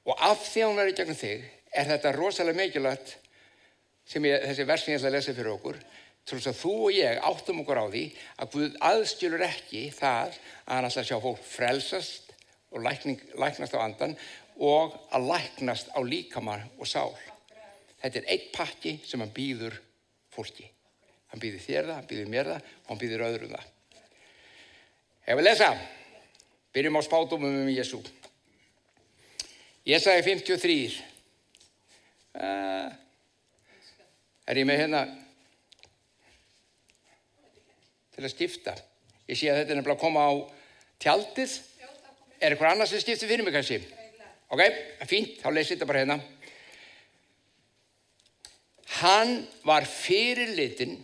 Og 0.03 0.23
af 0.29 0.45
því 0.45 0.67
hún 0.67 0.77
verður 0.77 0.93
í 0.93 0.97
gegnum 1.01 1.19
þig 1.19 1.49
er 1.73 1.89
þetta 1.89 2.13
rosalega 2.13 2.59
mikilvægt 2.59 3.17
sem 4.05 4.25
ég, 4.27 4.43
þessi 4.45 4.65
vers 4.67 4.83
sem 4.83 4.93
ég 4.93 4.99
ætla 4.99 5.09
að 5.09 5.15
lesa 5.17 5.33
fyrir 5.33 5.53
okkur 5.55 5.77
til 6.23 6.37
þess 6.39 6.51
að 6.53 6.59
þú 6.61 6.73
og 6.87 6.95
ég 6.95 7.25
áttum 7.27 7.59
okkur 7.63 7.81
á 7.83 7.85
því 7.91 8.03
að 8.39 8.51
Guð 8.53 8.77
aðstjulur 8.89 9.43
ekki 9.43 9.83
það 9.91 10.37
að 10.37 10.71
hann 10.71 10.87
ætla 10.87 11.03
að 11.03 11.09
sjá 11.09 11.17
fólk 11.23 11.41
frelsast 11.43 12.31
og 12.73 12.85
lækning, 12.85 13.19
læknast 13.37 13.75
á 13.75 13.83
andan 13.83 14.15
og 14.63 14.95
að 15.13 15.27
læknast 15.33 15.91
á 15.91 15.99
líkamar 15.99 16.63
og 16.77 16.87
sál. 16.87 17.11
Þetta 18.01 18.21
er 18.21 18.29
eitt 18.35 18.49
pakki 18.55 18.97
sem 19.03 19.19
hann 19.19 19.33
býður 19.35 19.75
fólki. 20.33 20.65
Hann 21.31 21.41
býður 21.41 21.65
þér 21.65 21.87
það, 21.89 21.95
hann 21.97 22.09
býður 22.09 22.31
mér 22.31 22.51
það 22.51 22.71
og 22.71 22.91
hann 22.91 23.01
býður 23.03 23.25
öðrum 23.27 23.55
það. 23.55 23.69
Ef 25.23 25.39
við 25.39 25.47
lesa, 25.47 25.69
byrjum 26.75 26.99
á 26.99 27.01
spátumum 27.03 27.59
um 27.63 27.71
Jésu. 27.71 27.99
Ég 29.87 29.99
sagði 29.99 30.23
53. 30.29 30.77
Uh, 32.33 32.87
er 34.47 34.59
ég 34.59 34.67
með 34.67 34.79
hérna 34.83 35.03
til 38.23 38.31
að 38.31 38.35
skipta. 38.37 38.75
Ég 39.27 39.39
sé 39.39 39.51
að 39.51 39.61
þetta 39.61 39.73
er 39.73 39.79
nefnilega 39.79 39.97
að 39.97 40.03
koma 40.03 40.27
á 40.27 40.31
tjaldið. 41.03 41.57
Er 42.39 42.53
eitthvað 42.53 42.71
annars 42.73 42.93
sem 42.93 43.03
skiptir 43.03 43.29
fyrir 43.29 43.45
mig 43.45 43.55
kannski? 43.55 43.79
Ok, 44.53 44.61
fínt, 45.09 45.39
þá 45.41 45.49
lesið 45.51 45.75
þetta 45.75 45.89
bara 45.89 46.03
hérna. 46.03 46.19
Hann 48.99 49.33
var 49.65 49.87
fyrirlitinn 49.89 50.99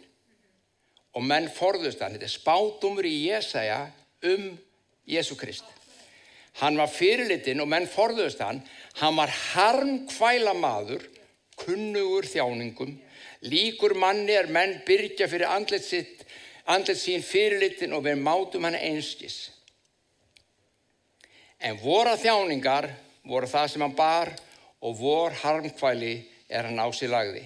og 1.18 1.26
menn 1.26 1.50
forðust 1.52 2.04
hann. 2.04 2.16
Þetta 2.16 2.28
er 2.28 2.36
spátumur 2.36 3.08
í 3.08 3.16
Jésaja 3.26 3.82
um 4.30 4.52
Jésu 5.10 5.36
Krist. 5.40 5.66
Hann 6.60 6.78
var 6.78 6.92
fyrirlitinn 6.92 7.64
og 7.64 7.70
menn 7.72 7.88
forðust 7.90 8.44
hann. 8.44 8.62
Hann 9.00 9.18
var 9.18 9.32
harmkvæla 9.32 10.54
maður, 10.60 11.06
kunnugur 11.60 12.28
þjáningum, 12.30 12.94
líkur 13.48 13.96
manni 14.00 14.36
er 14.36 14.52
menn 14.52 14.78
byrja 14.88 15.28
fyrir 15.32 15.50
andlet 15.50 15.84
sitt, 15.84 16.26
andlet 16.70 17.00
sín 17.02 17.24
fyrirlitinn 17.26 17.96
og 17.98 18.06
við 18.06 18.22
mátum 18.22 18.68
hann 18.68 18.78
einskis. 18.78 19.50
En 21.60 21.80
voru 21.82 22.14
þjáningar 22.20 22.88
voru 23.28 23.50
það 23.50 23.72
sem 23.72 23.84
hann 23.84 23.96
bar 23.98 24.32
og 24.80 25.00
vor 25.00 25.36
harmkvæli 25.42 26.14
er 26.50 26.70
hann 26.70 26.80
á 26.80 26.88
sér 26.96 27.12
lagði. 27.14 27.44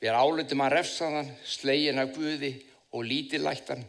Við 0.00 0.16
álutum 0.16 0.62
hann 0.64 0.72
refsaðan, 0.72 1.30
slegin 1.44 2.00
af 2.02 2.14
Guði 2.16 2.54
og 2.94 3.06
lítilættan, 3.08 3.84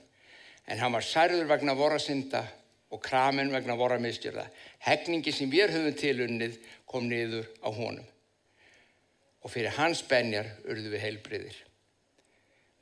en 0.67 0.79
hann 0.81 0.93
var 0.95 1.05
særður 1.05 1.49
vegna 1.49 1.75
vorasinda 1.77 2.43
og 2.93 3.01
kramen 3.03 3.51
vegna 3.53 3.75
voramisgjörða. 3.77 4.45
Hegningi 4.85 5.33
sem 5.33 5.51
við 5.51 5.73
höfum 5.75 5.97
tilunnið 5.99 6.59
kom 6.87 7.09
niður 7.09 7.47
á 7.59 7.69
honum. 7.69 8.05
Og 9.43 9.51
fyrir 9.53 9.75
hans 9.77 10.01
benjar 10.07 10.47
urðu 10.65 10.93
við 10.93 11.03
heilbriðir. 11.05 11.57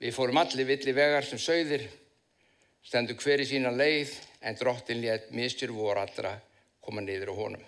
Við 0.04 0.12
fórum 0.12 0.42
allir 0.42 0.68
villi 0.68 0.92
vegar 0.92 1.24
sem 1.24 1.40
sögðir, 1.40 1.86
stendu 2.84 3.16
hver 3.16 3.40
í 3.40 3.46
sína 3.48 3.70
leið, 3.72 4.12
en 4.44 4.58
drottin 4.60 5.00
létt 5.00 5.30
misgjör 5.32 5.72
voru 5.72 6.02
allra 6.02 6.34
koma 6.84 7.00
niður 7.00 7.32
á 7.32 7.36
honum. 7.38 7.62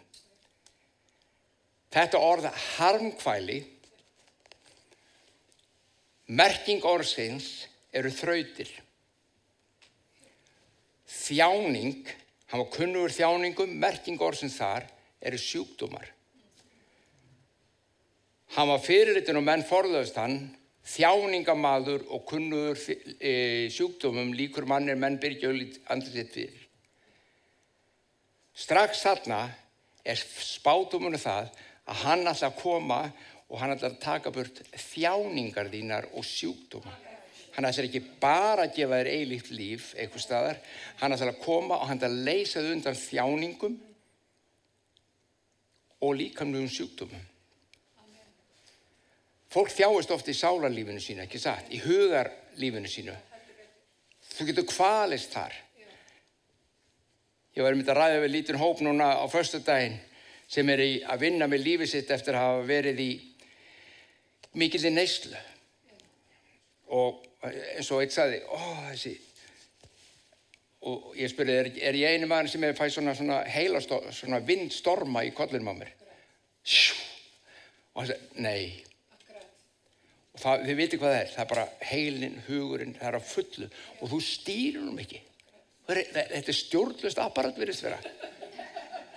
Þetta 1.96 2.20
orða 2.20 2.52
harmkvæli, 2.76 3.62
merking 6.36 6.84
orðsins 6.84 7.48
eru 7.96 8.12
þrautir. 8.12 8.74
Þjáning, 11.08 12.04
hann 12.52 12.66
var 12.66 12.76
kunnugur 12.76 13.16
þjáningum, 13.16 13.80
merking 13.80 14.20
orðsins 14.20 14.60
þar 14.60 14.90
eru 15.24 15.40
sjúkdómar. 15.40 16.12
Hann 18.60 18.74
var 18.76 18.84
fyrirlitin 18.84 19.40
og 19.40 19.48
menn 19.48 19.64
forðaðist 19.72 20.20
hann, 20.20 20.40
þjáningamadur 20.86 22.06
og 22.14 22.26
kunnugur 22.30 22.78
e, 23.18 23.70
sjúkdómum 23.74 24.34
líkur 24.38 24.68
mannir 24.70 25.00
menn 25.00 25.18
byrja 25.22 25.50
andrið 25.90 26.20
sitt 26.20 26.36
fyrir. 26.36 26.66
Strax 28.56 29.02
þarna 29.04 29.40
er 30.06 30.20
spátumunum 30.22 31.20
það 31.20 31.50
að 31.90 32.04
hann 32.06 32.30
ætla 32.30 32.52
að 32.52 32.62
koma 32.62 33.00
og 33.50 33.58
hann 33.62 33.74
ætla 33.74 33.92
að 33.92 34.00
taka 34.04 34.32
burt 34.34 34.62
þjáningar 34.72 35.72
þínar 35.74 36.10
og 36.14 36.26
sjúkdóma. 36.26 36.94
Hann 37.56 37.68
ætla 37.68 37.88
ekki 37.88 38.04
bara 38.22 38.68
að 38.68 38.78
gefa 38.78 39.02
þér 39.02 39.12
eilíkt 39.12 39.52
líf 39.56 39.92
eitthvað 39.96 40.26
staðar, 40.26 40.64
hann 41.02 41.16
ætla 41.16 41.34
að 41.34 41.44
koma 41.44 41.80
og 41.80 41.90
hann 41.90 42.02
ætla 42.02 42.12
að 42.12 42.26
leysa 42.30 42.62
þau 42.62 42.74
undan 42.76 43.00
þjáningum 43.00 43.78
og 46.06 46.20
líkamlegum 46.20 46.72
sjúkdómum. 46.72 47.32
Fólk 49.56 49.72
þjáist 49.72 50.12
ofta 50.12 50.34
í 50.34 50.36
sálarlífinu 50.36 51.00
sínu, 51.00 51.24
ekki 51.24 51.40
satt, 51.40 51.70
í 51.72 51.80
hugarlífinu 51.80 52.90
sínu. 52.92 53.14
Þú 54.36 54.48
getur 54.50 54.66
kvalist 54.68 55.32
þar. 55.32 55.54
Ég 57.56 57.64
var 57.64 57.78
myndið 57.78 57.94
að 57.94 58.00
ræða 58.02 58.18
við 58.26 58.34
lítinn 58.34 58.60
hóp 58.60 58.82
núna 58.84 59.14
á 59.16 59.24
förstu 59.32 59.62
daginn 59.64 59.96
sem 60.52 60.68
er 60.70 60.82
í 60.84 60.90
að 61.08 61.22
vinna 61.24 61.48
með 61.48 61.64
lífið 61.70 61.92
sitt 61.94 62.12
eftir 62.12 62.36
að 62.36 62.44
hafa 62.50 62.66
verið 62.68 63.00
í 63.00 63.12
mikillir 64.60 64.92
neyslu. 64.92 65.40
Og 66.92 67.24
eins 67.48 67.92
og 67.96 68.04
eitt 68.04 68.14
saði, 68.14 68.42
ó 68.44 68.60
þessi, 68.90 69.14
og 70.86 71.16
ég 71.18 71.32
spurði, 71.32 71.56
er, 71.62 71.70
er 71.92 72.00
ég 72.02 72.18
einu 72.18 72.28
maður 72.30 72.52
sem 72.52 72.66
hefur 72.68 72.82
fæð 72.84 72.92
svona, 72.98 73.16
svona 73.18 73.40
heila 73.56 73.80
svona 73.86 74.42
vindstorma 74.46 75.24
í 75.26 75.32
kollunum 75.38 75.72
á 75.72 75.76
mér? 75.80 75.96
Sjú, 76.66 77.00
og 77.96 78.04
hann 78.04 78.12
sagði, 78.12 78.44
nei. 78.44 78.95
Og 80.36 80.42
það, 80.42 80.66
þið 80.68 80.80
viti 80.82 81.00
hvað 81.00 81.14
það 81.14 81.22
er, 81.22 81.30
það 81.32 81.44
er 81.46 81.50
bara 81.54 81.66
heilin, 81.90 82.40
hugurinn, 82.50 82.96
það 83.00 83.08
er 83.08 83.18
að 83.20 83.28
fullu 83.30 83.68
og 84.02 84.10
þú 84.12 84.22
stýrir 84.26 84.82
um 84.84 84.98
ekki. 85.00 85.22
Þetta 85.88 86.42
er 86.42 86.58
stjórnlust 86.58 87.22
apparat 87.24 87.60
verið 87.62 87.84
vera. 87.86 88.00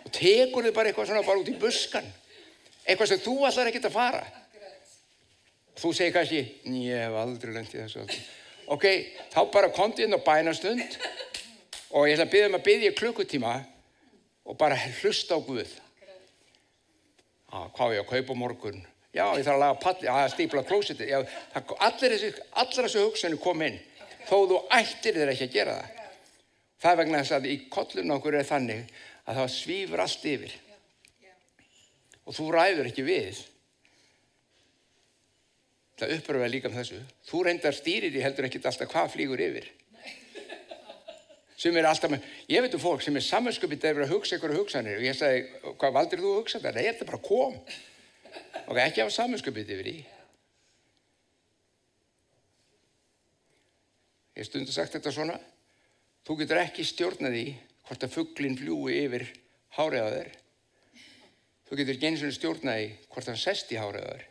Og 0.05 0.13
tekur 0.15 0.69
þið 0.69 0.77
bara 0.77 0.93
eitthvað 0.93 1.11
svona 1.11 1.25
bara 1.27 1.43
út 1.43 1.51
í 1.51 1.57
buskan. 1.59 2.07
Eitthvað 2.85 3.11
sem 3.11 3.25
þú 3.25 3.35
allar 3.49 3.71
ekkert 3.71 3.89
að 3.91 3.97
fara. 3.97 4.21
Þú 5.79 5.91
segir 5.95 6.15
kannski, 6.15 6.45
ég 6.87 7.03
hef 7.03 7.17
aldrei 7.19 7.55
lendið 7.55 7.83
þessu. 7.85 8.21
Ok, 8.75 8.87
þá 9.33 9.41
bara 9.53 9.73
konti 9.75 10.05
inn 10.05 10.15
á 10.15 10.21
bænastund 10.23 10.97
og 11.91 12.07
ég 12.07 12.15
ætla 12.15 12.27
að 12.29 12.33
byggja 12.35 12.49
um 12.51 12.57
að 12.59 12.65
byggja 12.67 12.95
klukkutíma 12.99 13.53
og 14.49 14.59
bara 14.61 14.79
hlusta 15.01 15.39
á 15.39 15.41
Guð. 15.43 15.71
Á, 17.49 17.59
hvað 17.73 17.91
er 17.91 17.97
ég 17.97 18.05
að 18.05 18.11
kaupa 18.13 18.37
morgun? 18.37 18.83
Já, 19.19 19.25
ég 19.35 19.43
þarf 19.43 19.57
að 19.57 19.63
laga 19.65 19.79
palli, 19.83 20.09
að 20.13 20.29
stípla 20.31 20.63
klósiti. 20.67 21.09
Já, 21.11 21.19
allir 21.83 22.13
þessu, 22.15 22.29
þessu 22.77 23.03
hugsunni 23.03 23.39
kom 23.43 23.65
inn, 23.67 23.79
þó 24.29 24.37
þú 24.53 24.61
ættir 24.79 25.19
þér 25.19 25.33
ekki 25.33 25.49
að 25.49 25.57
gera 25.57 25.75
það. 25.81 26.05
Það 26.79 26.93
er 26.93 27.01
vegna 27.01 27.23
þess 27.25 27.35
að 27.35 27.49
í 27.51 27.57
kollun 27.75 28.15
okkur 28.15 28.39
er 28.39 28.47
þannig 28.47 28.93
að 29.27 29.41
það 29.41 29.55
svífur 29.57 30.03
allt 30.05 30.29
yfir. 30.31 30.55
Og 32.29 32.37
þú 32.37 32.47
ræður 32.55 32.91
ekki 32.93 33.07
við. 33.09 33.43
Það 35.99 36.15
uppröfa 36.15 36.53
líka 36.53 36.71
um 36.71 36.79
þessu. 36.79 37.03
Þú 37.27 37.43
reyndar 37.49 37.75
stýrir 37.75 38.15
í 38.15 38.23
heldur 38.23 38.47
ekkit 38.47 38.71
alltaf 38.71 38.93
hvað 38.93 39.13
flýgur 39.17 39.43
yfir. 39.49 39.67
Sem 41.59 41.75
er 41.75 41.89
alltaf 41.91 42.13
með, 42.13 42.27
ég 42.47 42.63
veit 42.63 42.75
um 42.79 42.83
fólk 42.85 43.03
sem 43.03 43.17
er 43.19 43.25
samanskupið 43.27 43.81
þegar 43.83 44.05
að 44.05 44.13
hugsa 44.15 44.37
ykkur 44.39 44.55
hugsanir 44.61 45.01
og 45.01 45.07
ég 45.09 45.17
sagði, 45.19 45.41
hvað 45.81 45.97
valdir 45.97 46.21
þú 46.23 46.31
að 46.31 46.37
hugsa 46.45 46.61
það? 46.63 46.77
Nei, 46.77 46.85
þetta 46.87 47.09
bara 47.09 47.25
kom. 47.25 47.57
Og 48.69 48.81
ekki 48.83 49.03
hafa 49.03 49.15
samanskupið 49.15 49.73
yfir 49.77 49.91
í. 49.91 49.97
Ég 54.39 54.47
stundu 54.47 54.75
sagt 54.75 54.95
þetta 54.95 55.13
svona. 55.15 55.39
Þú 56.27 56.39
getur 56.43 56.61
ekki 56.63 56.85
stjórnaði 56.87 57.47
hvort 57.89 58.05
að 58.05 58.15
fugglinn 58.15 58.59
fljúi 58.59 58.99
yfir 59.07 59.25
þér. 60.15 60.33
Þú 61.69 61.81
getur 61.81 62.01
og 62.05 62.37
stjórnaði 62.37 62.91
hvort 63.09 63.33
hann 63.33 63.41
sest 63.41 63.73
í 63.73 63.81
þér. 64.13 64.27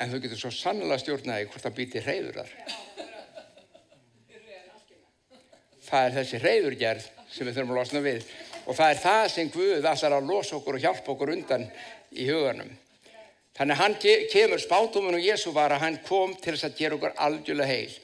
En 0.00 0.12
þú 0.12 0.22
getur 0.24 0.42
svo 0.42 0.52
sannlega 0.54 1.00
stjórnaði 1.02 1.48
hvort 1.50 1.66
hann 1.68 1.76
býti 1.76 2.02
reyður 2.04 2.42
þar. 2.42 2.54
það 5.90 6.06
er 6.06 6.16
þessi 6.18 6.40
reyðurgerð 6.44 7.06
sem 7.30 7.46
við 7.46 7.56
þurfum 7.56 7.72
að 7.74 7.80
losna 7.80 8.02
við 8.04 8.26
og 8.60 8.76
það 8.76 8.92
er 8.92 9.00
það 9.02 9.24
sem 9.34 9.50
Guð 9.54 9.88
allar 9.90 10.16
að 10.16 10.28
losa 10.28 10.56
okkur 10.58 10.78
og 10.78 10.84
hjálpa 10.84 11.12
okkur 11.14 11.32
undan 11.34 11.66
í 12.16 12.26
huganum. 12.28 12.70
Þannig 13.56 13.76
að 13.76 13.82
hann 13.82 13.96
kemur 14.32 14.62
spátuminn 14.62 15.18
og 15.18 15.24
Jésu 15.24 15.52
var 15.52 15.74
að 15.74 15.84
hann 15.84 15.98
kom 16.06 16.32
til 16.38 16.54
þess 16.54 16.68
að 16.70 16.78
gera 16.78 16.96
okkur 16.96 17.16
algjörlega 17.26 17.68
heil. 17.68 17.96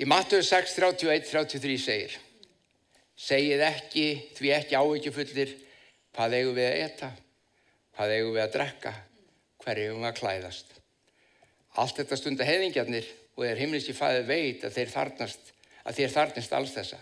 Í 0.00 0.06
Mattuð 0.08 0.44
6, 0.46 0.76
31, 0.78 1.26
33 1.28 1.78
segir 1.80 2.18
Segið 3.20 3.60
ekki, 3.66 4.04
því 4.32 4.52
ekki 4.56 4.76
áveikjufullir, 4.80 5.50
hvað 6.16 6.36
eigum 6.38 6.54
við 6.56 6.68
að 6.70 6.78
eta, 6.86 7.08
hvað 7.92 8.12
eigum 8.14 8.32
við 8.32 8.44
að 8.46 8.54
drekka, 8.54 8.92
hver 9.60 9.80
eigum 9.82 10.00
við 10.00 10.08
að 10.08 10.20
klæðast. 10.22 10.70
Allt 11.76 12.00
þetta 12.00 12.16
stunda 12.16 12.46
heiðingjarnir 12.48 13.10
og 13.36 13.44
er 13.44 13.60
himniski 13.60 13.92
fæði 13.96 14.22
veit 14.30 14.64
að 14.64 14.78
þeir 14.78 14.94
þarnast, 14.94 15.52
að 15.84 16.00
þeir 16.00 16.14
þarnast 16.14 16.56
alls 16.56 16.72
þessa. 16.78 17.00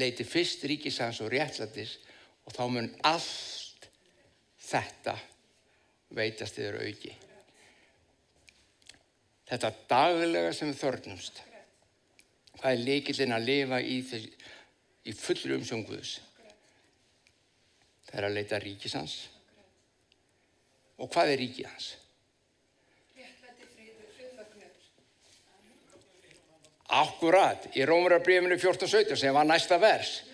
Leiti 0.00 0.24
fyrst 0.24 0.64
ríkisans 0.64 1.20
og 1.20 1.28
réttlættis 1.34 1.98
og 2.46 2.56
þá 2.56 2.64
mun 2.72 2.88
allt 3.04 3.69
þetta 4.70 5.16
veitast 6.16 6.58
þér 6.58 6.80
auki. 6.84 7.12
Þetta 9.50 9.70
daglega 9.90 10.52
sem 10.54 10.70
þörnumst, 10.78 11.40
hvað 12.60 12.72
er 12.72 12.84
líkillin 12.86 13.34
að 13.34 13.48
lifa 13.48 13.80
í 13.82 13.98
í 15.08 15.14
fullri 15.16 15.56
umsönguðus. 15.56 16.18
Það 18.06 18.18
er 18.18 18.26
að 18.26 18.36
leita 18.36 18.60
ríkisans. 18.62 19.16
Og 21.00 21.10
hvað 21.10 21.34
er 21.34 21.42
ríkið 21.44 21.70
hans? 21.70 21.90
Akkurat, 26.90 27.68
í 27.78 27.84
Rómarabrifinu 27.86 28.56
14.17 28.58 29.14
sem 29.20 29.34
var 29.34 29.46
næsta 29.46 29.78
vers. 29.78 30.24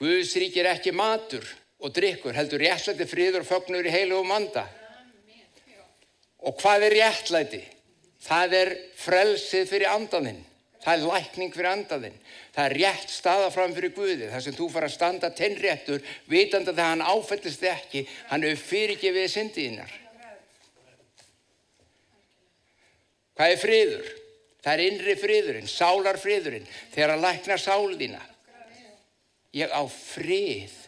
Guðs 0.00 0.32
rík 0.42 0.56
er 0.58 0.72
ekki 0.72 0.90
matur 0.96 1.46
og 1.80 1.94
drikkur, 1.96 2.36
heldur 2.36 2.60
réttlæti 2.60 3.06
fríður 3.08 3.44
og 3.44 3.48
fögnur 3.48 3.86
í 3.88 3.92
heilu 3.92 4.20
og 4.20 4.28
manda. 4.28 4.66
Og 6.44 6.56
hvað 6.60 6.86
er 6.88 6.96
réttlæti? 7.00 7.60
Það 8.20 8.54
er 8.58 8.70
frelsið 9.00 9.68
fyrir 9.68 9.92
andaninn. 9.92 10.40
Það 10.80 10.94
er 10.94 11.06
lækning 11.12 11.52
fyrir 11.52 11.70
andaðinn. 11.74 12.20
Það 12.54 12.66
er 12.66 12.74
rétt 12.78 13.12
staða 13.12 13.48
fram 13.52 13.72
fyrir 13.76 13.92
Guði. 13.96 14.28
Það 14.32 14.44
sem 14.46 14.56
þú 14.56 14.68
fara 14.72 14.88
að 14.88 14.94
standa 14.94 15.30
tennréttur, 15.36 16.04
vitanda 16.28 16.72
það 16.72 16.90
hann 16.94 17.04
áfællist 17.04 17.60
þið 17.60 17.72
ekki, 17.74 18.02
hann 18.30 18.46
hefur 18.48 18.64
fyrirgefið 18.70 19.28
syndiðinnar. 19.34 19.92
Hvað 23.36 23.54
er 23.54 23.60
friður? 23.60 24.10
Það 24.60 24.72
er 24.72 24.84
innri 24.86 25.16
friðurinn, 25.16 25.68
sálar 25.68 26.20
friðurinn, 26.20 26.66
þegar 26.92 27.14
að 27.14 27.24
lækna 27.24 27.56
sáldina. 27.60 28.20
Ég 29.56 29.72
á 29.72 29.82
frið 29.88 30.79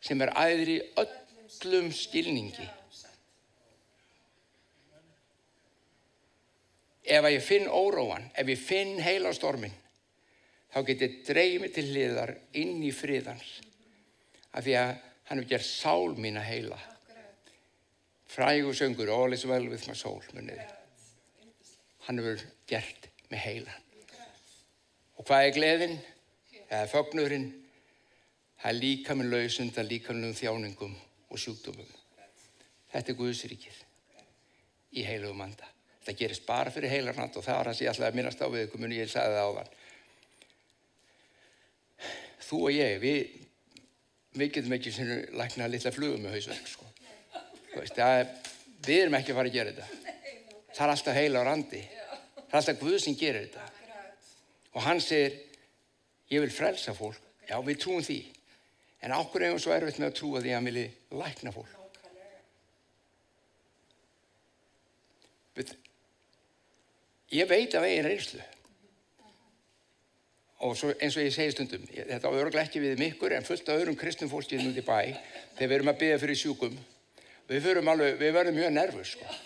sem 0.00 0.20
er 0.24 0.34
aðri 0.38 0.80
öllum 1.00 1.90
skilningi. 1.92 2.68
ef 7.10 7.26
ég 7.26 7.42
finn 7.42 7.66
óróan, 7.66 8.28
ef 8.38 8.48
ég 8.48 8.60
finn 8.60 9.00
heila 9.02 9.32
stormin, 9.34 9.74
þá 10.70 10.82
get 10.86 11.04
ég 11.04 11.16
dreyið 11.26 11.60
mig 11.62 11.72
til 11.74 11.86
hliðar 11.90 12.34
inn 12.60 12.78
í 12.86 12.92
friðans. 12.94 13.58
Af 14.54 14.64
því 14.66 14.76
að 14.78 14.92
hann 15.30 15.40
hefur 15.40 15.50
gert 15.50 15.66
sál 15.66 16.16
mín 16.18 16.38
að 16.38 16.48
heila. 16.50 16.78
Frægur 18.30 18.76
söngur, 18.78 19.10
all 19.10 19.34
is 19.34 19.46
well 19.46 19.66
with 19.70 19.86
my 19.90 19.96
soul, 19.98 20.22
muniði. 20.34 20.66
Hann 22.06 22.22
hefur 22.22 22.44
gert 22.70 23.10
mig 23.30 23.42
heila. 23.42 23.74
Og 25.18 25.26
hvað 25.26 25.48
er 25.48 25.56
gleðin? 25.56 25.98
Er 26.70 26.90
fögnurinn. 26.90 27.50
Það 28.60 28.70
er 28.70 28.76
líka 28.76 29.16
með 29.16 29.30
lausunda, 29.34 29.84
líka 29.86 30.14
með 30.16 30.36
þjáningum 30.36 30.96
og 31.30 31.40
sjúkdómum. 31.40 31.92
Þetta 32.90 33.12
er 33.12 33.18
Guðsrikið 33.20 33.78
í 34.98 35.04
heilugum 35.06 35.44
anda. 35.44 35.68
Þetta 36.00 36.16
gerist 36.18 36.46
bara 36.46 36.72
fyrir 36.74 36.92
heilarnand 36.92 37.36
og 37.36 37.44
það 37.44 37.58
var 37.60 37.70
sem 37.72 37.86
ég 37.86 37.92
ætlaði 37.92 38.10
að 38.10 38.18
minnast 38.18 38.42
á 38.42 38.46
við 38.50 38.66
ykkur 38.66 38.82
muni 38.82 38.98
ég 38.98 39.10
sagði 39.12 39.36
það 39.36 39.48
á 39.48 39.56
þann. 39.58 39.72
Þú 42.50 42.60
og 42.66 42.72
ég, 42.74 42.94
við, 43.02 43.18
við 44.40 44.52
getum 44.56 44.74
ekki 44.76 44.92
svona 44.96 45.18
lækna 45.42 45.68
litla 45.70 45.92
flugum 45.94 46.24
með 46.24 46.36
hausverk 46.38 46.70
sko. 46.72 46.88
Veist, 47.76 48.00
er, 48.02 48.32
við 48.86 49.04
erum 49.04 49.16
ekki 49.20 49.32
að 49.34 49.38
fara 49.38 49.52
að 49.52 49.58
gera 49.58 49.74
þetta. 49.76 49.88
Það 50.70 50.82
er 50.86 50.94
alltaf 50.96 51.20
heila 51.20 51.44
á 51.44 51.48
randi. 51.48 51.82
Það 52.40 52.56
er 52.56 52.60
alltaf 52.62 52.80
Guð 52.80 52.98
sem 53.04 53.18
gerir 53.20 53.46
þetta. 53.46 53.68
Og 54.74 54.84
hann 54.86 55.00
segir, 55.04 55.36
ég 56.32 56.42
vil 56.42 56.52
frelsa 56.54 56.96
fólk. 56.96 57.20
Já, 57.46 57.56
við 57.66 57.80
trúum 57.82 58.02
því. 58.06 58.20
En 59.00 59.14
ákveður 59.16 59.46
eigum 59.48 59.60
svo 59.62 59.72
erfitt 59.74 60.00
með 60.00 60.10
að 60.10 60.16
trúa 60.18 60.42
því 60.42 60.50
að 60.50 60.58
hann 60.58 60.68
vilji 60.68 60.88
lækna 61.20 61.52
fólk. 61.54 61.76
Ég 67.30 67.46
veit 67.46 67.74
af 67.78 67.86
eigin 67.86 68.08
reynslu. 68.08 68.40
Og 70.60 70.76
eins 71.00 71.16
og 71.16 71.22
ég 71.24 71.32
segi 71.32 71.52
stundum, 71.54 71.84
þetta 71.88 72.28
á 72.28 72.36
örglega 72.36 72.66
ekki 72.66 72.82
við 72.82 72.98
mikkur 73.00 73.32
en 73.32 73.46
fullt 73.46 73.68
af 73.70 73.78
öðrum 73.80 73.96
kristum 73.96 74.28
fólkið 74.28 74.66
núti 74.66 74.82
bæ, 74.84 75.14
þegar 75.56 75.70
við 75.70 75.76
erum 75.76 75.92
að 75.92 76.00
byggja 76.02 76.18
fyrir 76.20 76.36
sjúkum, 76.36 76.74
við, 77.48 77.68
alveg, 77.80 78.18
við 78.20 78.34
verðum 78.36 78.58
mjög 78.58 78.74
nervus. 78.74 79.14
Sko. 79.14 79.38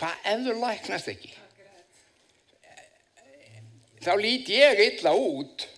Hvað 0.00 0.26
þú 0.48 0.56
læknast 0.64 1.12
ekki? 1.12 1.30
Þá 4.02 4.12
lít 4.18 4.50
ég 4.50 4.82
illa 4.88 5.12
út. 5.14 5.68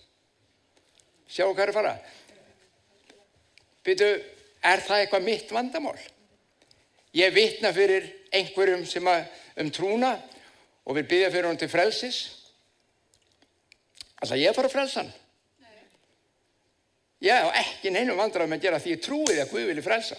Sjá 1.29 1.45
hvað 1.45 1.63
er 1.65 1.73
að 1.73 1.77
fara. 1.77 1.93
Býtu, 3.85 4.09
er 4.61 4.83
það 4.85 5.03
eitthvað 5.03 5.25
mitt 5.25 5.53
vandamál? 5.53 5.97
Ég 7.17 7.33
vitna 7.35 7.73
fyrir 7.75 8.05
einhverjum 8.31 8.85
sem 8.87 9.07
að 9.09 9.25
um 9.61 9.71
trúna 9.73 10.13
og 10.85 10.95
vil 10.97 11.07
byggja 11.07 11.31
fyrir 11.33 11.49
hann 11.49 11.59
til 11.59 11.71
frelsis. 11.71 12.19
Alltaf 14.21 14.39
ég 14.39 14.55
fara 14.55 14.69
að 14.69 14.75
frelsa 14.75 15.01
hann? 15.01 15.13
Ég 17.21 17.37
hef 17.37 17.57
ekki 17.61 17.91
neinu 17.93 18.15
vandrað 18.17 18.49
með 18.49 18.61
að 18.61 18.67
gera 18.67 18.79
því 18.81 18.93
ég 18.95 19.01
trúi 19.05 19.27
því 19.29 19.41
að 19.43 19.51
Guð 19.51 19.67
vilja 19.69 19.85
frelsa. 19.85 20.17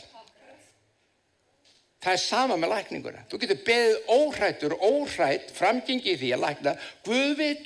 Það 2.02 2.12
er 2.12 2.22
sama 2.22 2.58
með 2.58 2.72
lækninguna. 2.74 3.24
Þú 3.30 3.40
getur 3.42 3.64
beðið 3.66 3.96
óhrættur 4.10 4.72
óhrætt 4.82 5.50
framgengi 5.54 6.14
því 6.18 6.30
að 6.34 6.44
lækna. 6.44 6.74
Guð 7.06 7.34
vil 7.38 7.56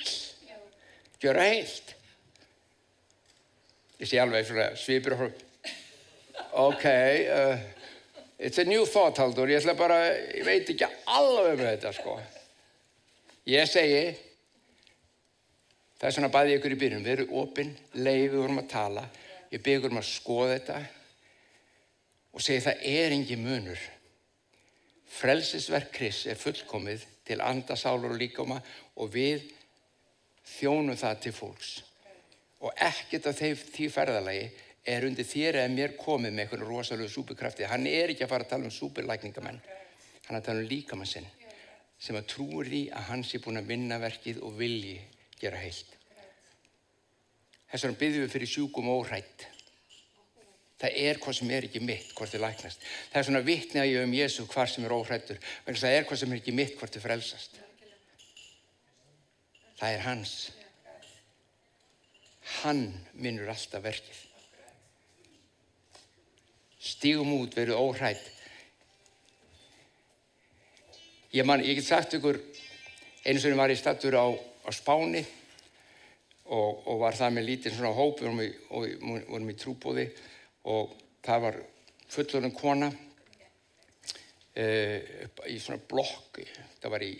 gera 1.21 1.45
heilt. 1.49 1.93
Ég 3.97 4.09
sé 4.09 4.19
alveg 4.21 4.49
svipur 4.77 5.17
ok 6.57 6.87
uh, 6.87 7.59
it's 8.37 8.57
a 8.57 8.65
new 8.65 8.85
thought 8.85 9.19
haldur 9.21 9.49
ég, 9.51 9.69
bara, 9.77 10.01
ég 10.33 10.45
veit 10.47 10.73
ekki 10.73 10.89
alveg 11.05 11.55
með 11.59 11.71
þetta 11.75 11.93
sko 11.99 12.17
Ég 13.47 13.63
segi, 13.63 14.09
það 15.95 16.07
er 16.09 16.15
svona 16.17 16.29
bæðið 16.33 16.57
ykkur 16.57 16.73
í 16.73 16.77
byrjun, 16.81 17.03
við 17.05 17.13
erum 17.13 17.35
opinn, 17.39 17.69
leiðið 17.95 18.33
vorum 18.41 18.59
að 18.59 18.65
tala, 18.73 19.03
ég 19.53 19.61
byggur 19.63 19.93
um 19.93 19.99
að 20.01 20.09
skoða 20.09 20.57
þetta 20.57 20.79
og 22.35 22.43
segi 22.43 22.65
það 22.65 22.83
er 22.91 23.15
engi 23.15 23.37
munur. 23.39 23.85
Frelsisverk 25.15 25.93
Kris 25.95 26.25
er 26.27 26.35
fullkomið 26.35 27.05
til 27.29 27.39
andasálur 27.39 28.17
og 28.17 28.19
líkáma 28.19 28.59
og 28.99 29.15
við 29.15 29.47
þjónum 30.57 30.99
það 30.99 31.23
til 31.23 31.35
fólks. 31.39 31.71
Og 32.59 32.75
ekkert 32.75 33.31
af 33.31 33.39
því 33.39 33.87
ferðalagi 33.95 34.49
er 34.87 35.07
undir 35.07 35.27
þér 35.27 35.61
eða 35.61 35.73
mér 35.73 35.97
komið 35.99 36.31
með 36.33 36.45
einhvern 36.45 36.69
rosalega 36.69 37.11
súperkrafti. 37.11 37.67
Hann 37.67 37.87
er 37.89 38.13
ekki 38.13 38.23
að 38.25 38.31
fara 38.31 38.47
að 38.47 38.53
tala 38.53 38.69
um 38.69 38.73
súperlækningamenn, 38.73 39.59
hann 40.27 40.37
er 40.37 40.39
að 40.39 40.47
tala 40.47 40.63
um 40.63 40.71
líkamann 40.71 41.09
sinn 41.09 41.27
sem 41.97 42.17
að 42.17 42.27
trúur 42.29 42.67
því 42.69 42.83
að 42.93 43.07
hans 43.09 43.33
er 43.33 43.41
búin 43.41 43.57
að 43.57 43.71
vinna 43.71 43.97
verkið 43.97 44.41
og 44.45 44.57
vilji 44.59 44.99
gera 45.41 45.57
heilt. 45.57 45.95
Þess 47.71 47.83
vegna 47.83 47.99
byggjum 47.99 48.23
við 48.23 48.33
fyrir 48.35 48.51
sjúkum 48.51 48.91
óhrætt. 48.93 49.47
Það 50.77 50.99
er 51.01 51.17
hvað 51.17 51.35
sem 51.39 51.51
er 51.57 51.65
ekki 51.65 51.81
mitt 51.81 52.11
hvort 52.13 52.29
þið 52.29 52.43
læknast. 52.43 52.83
Það 53.09 53.19
er 53.19 53.27
svona 53.27 53.45
vittni 53.47 53.81
að 53.81 53.89
ég 53.89 54.05
um 54.05 54.13
Jésu 54.13 54.45
hvar 54.51 54.69
sem 54.69 54.85
er 54.85 54.93
óhrættur. 54.93 55.39
Það 55.65 55.95
er 55.95 56.05
hvað 56.05 56.21
sem 56.21 56.35
er 56.35 56.41
ekki 56.43 56.53
mitt 56.53 56.77
hvort 56.77 56.93
þið 56.93 57.05
frelsast. 57.07 57.57
Það 59.81 59.95
er 59.95 60.05
hans. 60.05 60.35
Hann 62.61 62.85
minnur 63.17 63.49
alltaf 63.51 63.83
verkið. 63.83 64.21
Stígum 66.87 67.33
út, 67.39 67.55
veru 67.57 67.75
óhrætt 67.75 68.33
Ég, 71.35 71.43
man, 71.43 71.59
ég 71.59 71.75
get 71.75 71.85
sagt 71.85 72.15
ykkur, 72.15 72.37
eins 73.27 73.43
og 73.43 73.51
einu 73.51 73.59
var 73.59 73.69
ég 73.69 73.77
stattur 73.77 74.15
á, 74.15 74.25
á 74.31 74.69
Spáni 74.71 75.25
og, 76.47 76.87
og 76.87 77.01
var 77.01 77.17
það 77.19 77.35
með 77.35 77.47
lítinn 77.49 77.75
svona 77.75 77.91
hóp 77.93 78.23
og 78.23 78.39
við 78.39 78.95
vorum 79.27 79.51
í 79.51 79.57
trúbóði 79.59 80.05
og 80.71 80.95
það 81.27 81.43
var 81.43 81.57
fullurinn 82.15 82.55
kona 82.55 82.89
e, 84.55 84.65
í 85.51 85.59
svona 85.59 85.83
blokk, 85.91 86.39
það 86.79 86.95
var 86.95 87.05
í, 87.05 87.11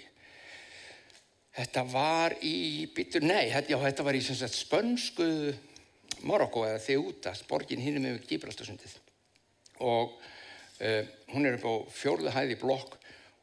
Þetta 1.57 1.81
var 1.89 2.35
í, 2.45 2.85
byttur, 2.93 3.23
nei, 3.25 3.47
þetta, 3.49 3.71
já, 3.73 3.77
þetta 3.81 4.03
var 4.05 4.17
í 4.17 4.21
spönsku 4.21 5.25
Marokko 6.29 6.67
eða 6.67 6.83
Þeútas, 6.83 7.41
borgin 7.49 7.81
hinn 7.81 7.97
með 8.03 8.19
Gibraltarsundið. 8.29 8.93
Og 9.83 10.15
uh, 10.17 11.03
hún 11.33 11.47
er 11.47 11.57
upp 11.57 11.67
á 11.67 11.73
fjórðu 11.93 12.33
hæði 12.33 12.57
blokk 12.61 12.97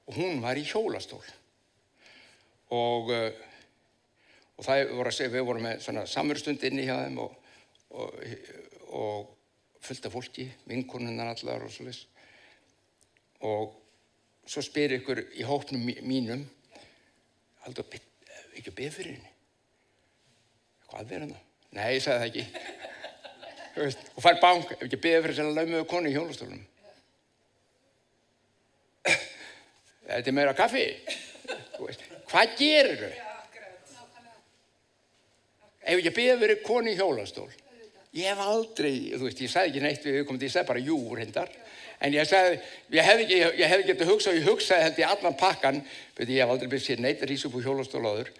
og 0.08 0.18
hún 0.18 0.42
var 0.44 0.58
í 0.58 0.64
hjólastól. 0.66 1.22
Og, 2.74 3.12
uh, 3.12 3.30
og 4.58 4.66
það 4.66 4.82
voru 4.94 5.10
að 5.10 5.16
segja, 5.18 5.34
við 5.36 5.46
vorum 5.48 5.68
með 5.68 5.84
svona 5.86 6.06
samverstund 6.10 6.66
inni 6.66 6.88
hjá 6.88 6.96
þeim 7.04 7.20
og, 7.22 7.38
og, 7.94 8.18
og 8.94 9.32
fullt 9.84 10.08
af 10.08 10.16
fólki, 10.16 10.48
vinkonunnar 10.68 11.34
allar 11.34 11.66
og 11.66 11.72
svolítið. 11.72 12.06
Og 13.44 13.74
svo 14.48 14.62
spyr 14.64 14.96
ykkur 14.98 15.20
í 15.36 15.44
hópnum 15.46 15.84
mínum, 16.04 16.44
haldur 17.64 17.88
ekki 17.94 18.70
að 18.70 18.78
beða 18.78 18.94
fyrir 18.94 19.16
henni. 19.18 19.32
Hvað 20.88 21.12
er 21.12 21.26
henni? 21.26 21.42
Nei, 21.74 21.86
ég 21.96 22.04
sagði 22.04 22.20
það 22.20 22.28
ekki. 22.30 22.63
Og 23.74 24.22
fær 24.22 24.38
bank, 24.42 24.70
ef 24.76 24.86
ekki 24.86 25.00
beða 25.02 25.22
fyrir 25.24 25.36
þess 25.36 25.44
að 25.44 25.58
laumiðu 25.58 25.86
konu 25.90 26.10
í 26.10 26.14
hjólastólunum. 26.14 26.64
Þetta 30.08 30.30
er 30.30 30.36
meira 30.36 30.54
kaffi. 30.58 30.86
Hvað 32.30 32.56
gerir 32.60 33.02
þau? 33.02 33.12
Ef 35.84 35.98
ekki 35.98 36.14
beða 36.16 36.40
fyrir 36.44 36.64
konu 36.64 36.92
í 36.92 36.98
hjólastól. 36.98 37.50
Ég 38.14 38.30
hef 38.30 38.40
aldrei, 38.46 39.10
þú 39.16 39.26
veist, 39.26 39.42
ég 39.42 39.50
sagði 39.50 39.72
ekki 39.72 39.82
neitt 39.82 40.04
við 40.06 40.20
auðvitað, 40.20 40.46
ég 40.46 40.52
sagði 40.54 40.68
bara 40.68 40.82
jú, 40.86 40.98
reyndar. 41.18 41.50
En 42.04 42.14
ég 42.14 42.28
sagði, 42.28 42.60
ég 42.94 43.06
hefði 43.06 43.24
ekki, 43.24 43.38
ég 43.58 43.70
hefði 43.72 43.86
getið 43.88 44.10
hugsað, 44.12 44.38
ég 44.38 44.46
hugsaði 44.48 44.84
held 44.84 45.00
ég 45.00 45.14
allan 45.14 45.36
pakkan, 45.40 45.80
veit 46.14 46.30
ég 46.30 46.42
hef 46.42 46.52
aldrei 46.52 46.70
byrjað 46.70 46.86
sér 46.86 47.02
neitt 47.02 47.24
að 47.24 47.34
upp 47.48 47.58
úr 47.58 47.66
hjólastólaður, 47.66 48.30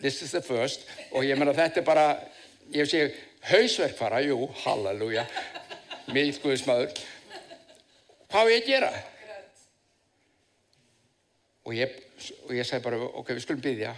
this 0.00 0.22
is 0.22 0.32
the 0.32 0.40
first, 0.44 0.86
og 1.12 1.24
ég 1.26 1.36
menna 1.40 1.52
þetta 1.56 1.82
er 1.82 1.86
bara, 1.86 2.06
ég 2.72 2.84
hef 2.84 2.92
séð 2.92 3.18
hausverkfara, 3.48 4.20
jú, 4.24 4.38
halleluja, 4.64 5.24
miðguðismadur, 6.14 6.94
hvað 8.32 8.48
er 8.48 8.54
ég 8.54 8.62
að 8.62 8.70
gera? 8.70 8.92
Og 11.64 11.76
ég, 11.76 11.98
og 12.44 12.54
ég 12.56 12.68
sagði 12.68 12.84
bara, 12.86 13.00
ok, 13.20 13.32
við 13.32 13.44
skulum 13.44 13.64
byggja, 13.64 13.92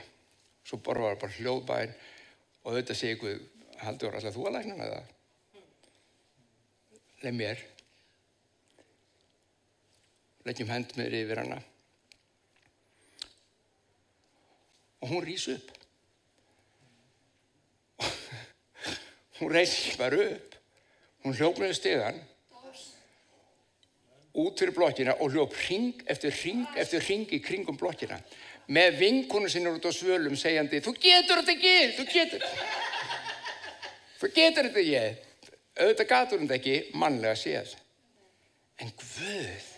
svo 0.67 0.81
bara 0.87 1.07
var 1.09 1.21
bara 1.21 1.37
hljóðbæinn 1.39 1.95
og 2.63 2.73
auðvitað 2.73 3.01
segi 3.01 3.17
ykkur, 3.17 3.39
haldur 3.83 4.19
alltaf 4.19 4.35
þú 4.35 4.49
að 4.49 4.59
lækna 4.59 4.79
með 4.81 4.93
það? 4.95 5.15
Leð 7.23 7.39
mér. 7.39 7.65
Leggjum 10.47 10.71
hend 10.71 10.93
með 10.99 11.17
yfir 11.23 11.43
hana. 11.43 11.63
Og 15.03 15.11
hún 15.11 15.27
rýs 15.27 15.47
upp 15.55 15.76
hún 19.41 19.53
reysi 19.53 19.97
bara 19.99 20.17
upp. 20.17 20.57
Hún 21.25 21.37
hljóp 21.37 21.61
með 21.61 21.77
stegan 21.81 22.19
út 24.37 24.61
fyrir 24.61 24.75
blokkina 24.77 25.15
og 25.25 25.33
hljóp 25.33 25.55
ring 25.67 26.03
eftir 26.13 26.35
ring 26.45 26.67
eftir 26.77 27.05
ring 27.09 27.31
í 27.33 27.41
kringum 27.43 27.79
blokkina. 27.81 28.19
Með 28.69 28.99
vinkonu 29.01 29.49
sinni 29.49 29.71
út 29.71 29.87
á 29.87 29.93
svölum 29.95 30.37
segjandi 30.37 30.83
þú 30.85 30.93
getur 31.01 31.41
þetta 31.41 31.55
ekki 31.55 31.77
þú 31.97 32.07
getur 32.13 32.47
þú 34.21 34.33
getur 34.37 34.69
þetta 34.69 34.83
ekki. 34.83 35.23
Auðvitað 35.77 36.11
gatur 36.13 36.43
þetta 36.43 36.57
ekki 36.57 36.77
mannlega 36.97 37.37
séð. 37.37 37.75
En 38.81 38.93
Guð 38.97 39.71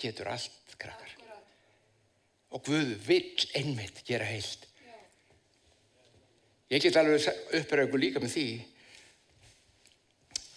getur 0.00 0.28
allt, 0.32 0.76
krakkar. 0.80 1.12
Og 2.52 2.64
Guð 2.64 2.94
vill 3.06 3.46
einmitt 3.56 4.02
gera 4.08 4.28
heilt. 4.28 4.64
Ég 6.72 6.82
get 6.82 6.96
alveg 6.98 7.28
upprögu 7.60 8.00
líka 8.00 8.20
með 8.20 8.32
því 8.32 8.48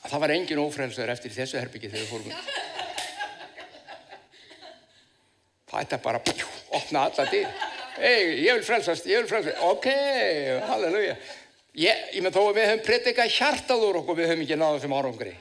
að 0.03 0.13
það 0.13 0.23
var 0.23 0.33
engin 0.35 0.61
ófrælsar 0.63 1.11
eftir 1.13 1.33
þessu 1.35 1.59
herbyggi 1.59 1.91
þegar 1.91 2.05
við 2.05 2.11
fórum. 2.13 2.69
Það 5.69 5.93
er 5.93 6.01
bara, 6.03 6.21
pjú, 6.25 6.47
opna 6.79 7.03
alla 7.09 7.25
dyr. 7.29 7.49
Hei, 7.99 8.45
ég 8.45 8.55
vil 8.55 8.63
frelsast, 8.65 9.05
ég 9.09 9.21
vil 9.21 9.29
frelsast. 9.29 9.59
Ok, 9.67 9.89
halleluja. 10.69 11.17
Ég, 11.77 12.07
ég 12.15 12.23
með 12.25 12.37
þó 12.37 12.41
að 12.47 12.55
við 12.57 12.65
höfum 12.69 12.85
predikað 12.87 13.35
hjartaður 13.35 13.99
okkur, 14.01 14.17
við 14.17 14.31
höfum 14.31 14.41
ekki 14.45 14.57
náðu 14.57 14.81
sem 14.83 14.95
árangri. 14.95 15.35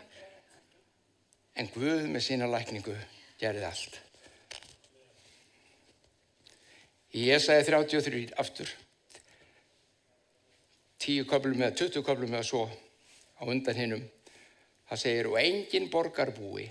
En 1.58 1.70
Guð 1.74 2.04
með 2.10 2.26
sína 2.26 2.50
lækningu 2.50 2.96
gerði 3.40 3.64
allt. 3.66 3.96
Ég 7.16 7.40
sagði 7.40 7.70
33 7.70 8.20
aftur, 8.42 8.68
10 11.00 11.24
köflum 11.30 11.62
eða 11.62 11.78
20 11.78 12.04
köflum 12.04 12.34
eða 12.34 12.46
svo 12.46 12.66
á 12.68 13.42
undan 13.48 13.78
hinnum. 13.78 14.04
Það 14.88 15.02
segir 15.02 15.28
og 15.28 15.38
engin 15.40 15.90
borgarbúi 15.92 16.68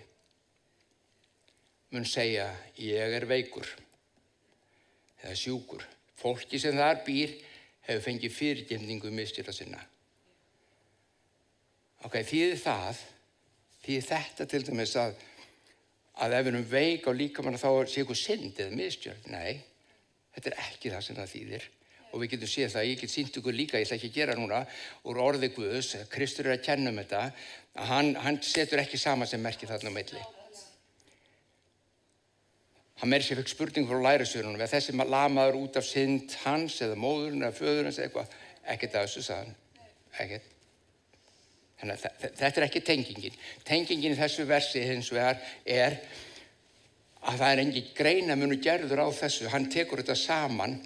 mun 1.94 2.08
segja 2.08 2.48
ég 2.82 3.14
er 3.20 3.28
veikur 3.30 3.68
eða 5.22 5.36
sjúkur. 5.38 5.84
Fólki 6.18 6.60
sem 6.60 6.76
þar 6.78 7.04
býr 7.06 7.36
hefur 7.88 8.04
fengið 8.08 8.34
fyrirgemningu 8.34 9.12
mistila 9.14 9.54
sinna. 9.54 9.80
Ok, 12.06 12.20
því 12.26 12.42
það, 12.62 13.00
því 13.86 14.02
þetta 14.10 14.48
til 14.50 14.64
dæmis 14.66 14.98
að 15.00 15.16
að 16.18 16.34
ef 16.34 16.46
við 16.46 16.52
erum 16.52 16.70
veik 16.72 17.06
á 17.06 17.12
líkamann 17.14 17.60
þá 17.62 17.70
sé 17.86 18.02
ykkur 18.02 18.18
synd 18.18 18.58
eða 18.58 18.78
mistjörn. 18.78 19.26
Nei, 19.30 19.60
þetta 20.34 20.50
er 20.50 20.62
ekki 20.64 20.94
það 20.94 21.04
sem 21.06 21.18
það 21.20 21.34
þýðir 21.36 21.68
og 22.12 22.22
við 22.22 22.34
getum 22.34 22.52
séð 22.52 22.74
það, 22.76 22.88
ég 22.90 23.02
get 23.02 23.14
sínt 23.14 23.38
ykkur 23.40 23.56
líka, 23.56 23.80
ég 23.80 23.88
ætla 23.88 23.98
ekki 23.98 24.10
að 24.12 24.18
gera 24.18 24.38
núna 24.40 24.64
úr 25.08 25.20
orði 25.22 25.52
Guðus, 25.56 25.94
Kristur 26.12 26.50
er 26.50 26.58
að 26.58 26.66
kenna 26.70 26.94
um 26.94 27.00
þetta, 27.02 27.22
að 27.78 27.92
hann, 27.92 28.12
hann 28.24 28.42
setur 28.46 28.82
ekki 28.84 29.00
sama 29.02 29.28
sem 29.30 29.42
merkir 29.44 29.70
þarna 29.72 29.94
meðli. 29.94 30.24
Hann 32.98 33.12
meiri 33.14 33.28
sér 33.28 33.38
fekk 33.42 33.52
spurning 33.54 33.90
frá 33.90 34.00
lærisverunum, 34.02 34.58
eða 34.58 34.72
þessi 34.74 34.96
lamaður 34.98 35.60
út 35.60 35.78
af 35.78 35.86
synd 35.86 36.34
hans 36.46 36.80
eða 36.82 36.98
móðurinn 36.98 37.46
eða 37.46 37.58
föðurinn 37.60 37.92
eða 37.92 38.08
eitthvað, 38.08 38.38
ekkert 38.74 38.96
að 38.96 39.10
þessu 39.10 39.26
sagðan, 39.28 39.58
ekkert. 40.24 40.54
Þannig 41.78 41.94
að 41.94 42.24
þetta 42.40 42.58
er 42.58 42.66
ekki 42.66 42.82
tengingin. 42.82 43.36
Tengingin 43.68 44.16
í 44.16 44.18
þessu 44.18 44.48
versi 44.50 44.82
hins 44.82 45.12
vegar 45.14 45.38
er 45.62 46.00
að 47.22 47.42
það 47.42 47.52
er 47.52 47.62
engin 47.62 47.92
greina 47.98 48.38
munu 48.40 48.58
gerður 48.62 49.04
á 49.06 49.08
þessu. 49.14 49.46
Hann 49.54 49.70
tekur 49.70 50.02
þetta 50.02 50.16
saman 50.18 50.80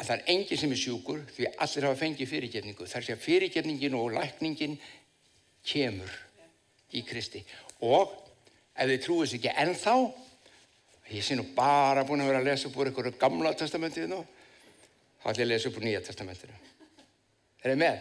að 0.00 0.08
það 0.08 0.16
er 0.16 0.32
engin 0.32 0.60
sem 0.60 0.72
er 0.72 0.80
sjúkur 0.80 1.20
því 1.34 1.46
allir 1.60 1.86
hafa 1.86 2.00
fengið 2.00 2.30
fyrirgefningu. 2.30 2.86
Það 2.88 3.00
er 3.00 3.06
sér 3.06 3.20
fyrirgefningin 3.20 3.96
og 3.98 4.14
lækningin 4.16 4.76
kemur 5.66 6.14
í 6.96 7.02
Kristi. 7.06 7.42
Og 7.84 8.14
ef 8.74 8.88
þið 8.88 9.02
trúið 9.04 9.28
sér 9.28 9.40
ekki 9.40 9.52
ennþá, 9.64 9.96
ég 11.10 11.26
sé 11.26 11.36
nú 11.36 11.44
bara 11.56 12.06
búin 12.08 12.24
að 12.24 12.30
vera 12.32 12.40
að 12.40 12.48
lesa 12.48 12.70
upp 12.70 12.78
úr 12.80 12.90
einhverju 12.90 13.18
gamla 13.20 13.52
testamentið 13.60 14.08
nú, 14.12 14.22
þá 15.20 15.28
ætlum 15.32 15.42
ég 15.42 15.48
að 15.48 15.52
lesa 15.52 15.68
upp 15.68 15.80
úr 15.80 15.86
nýja 15.88 16.02
testamentinu. 16.06 16.56
Er 17.60 17.74
þið 17.74 17.82
með? 17.84 18.00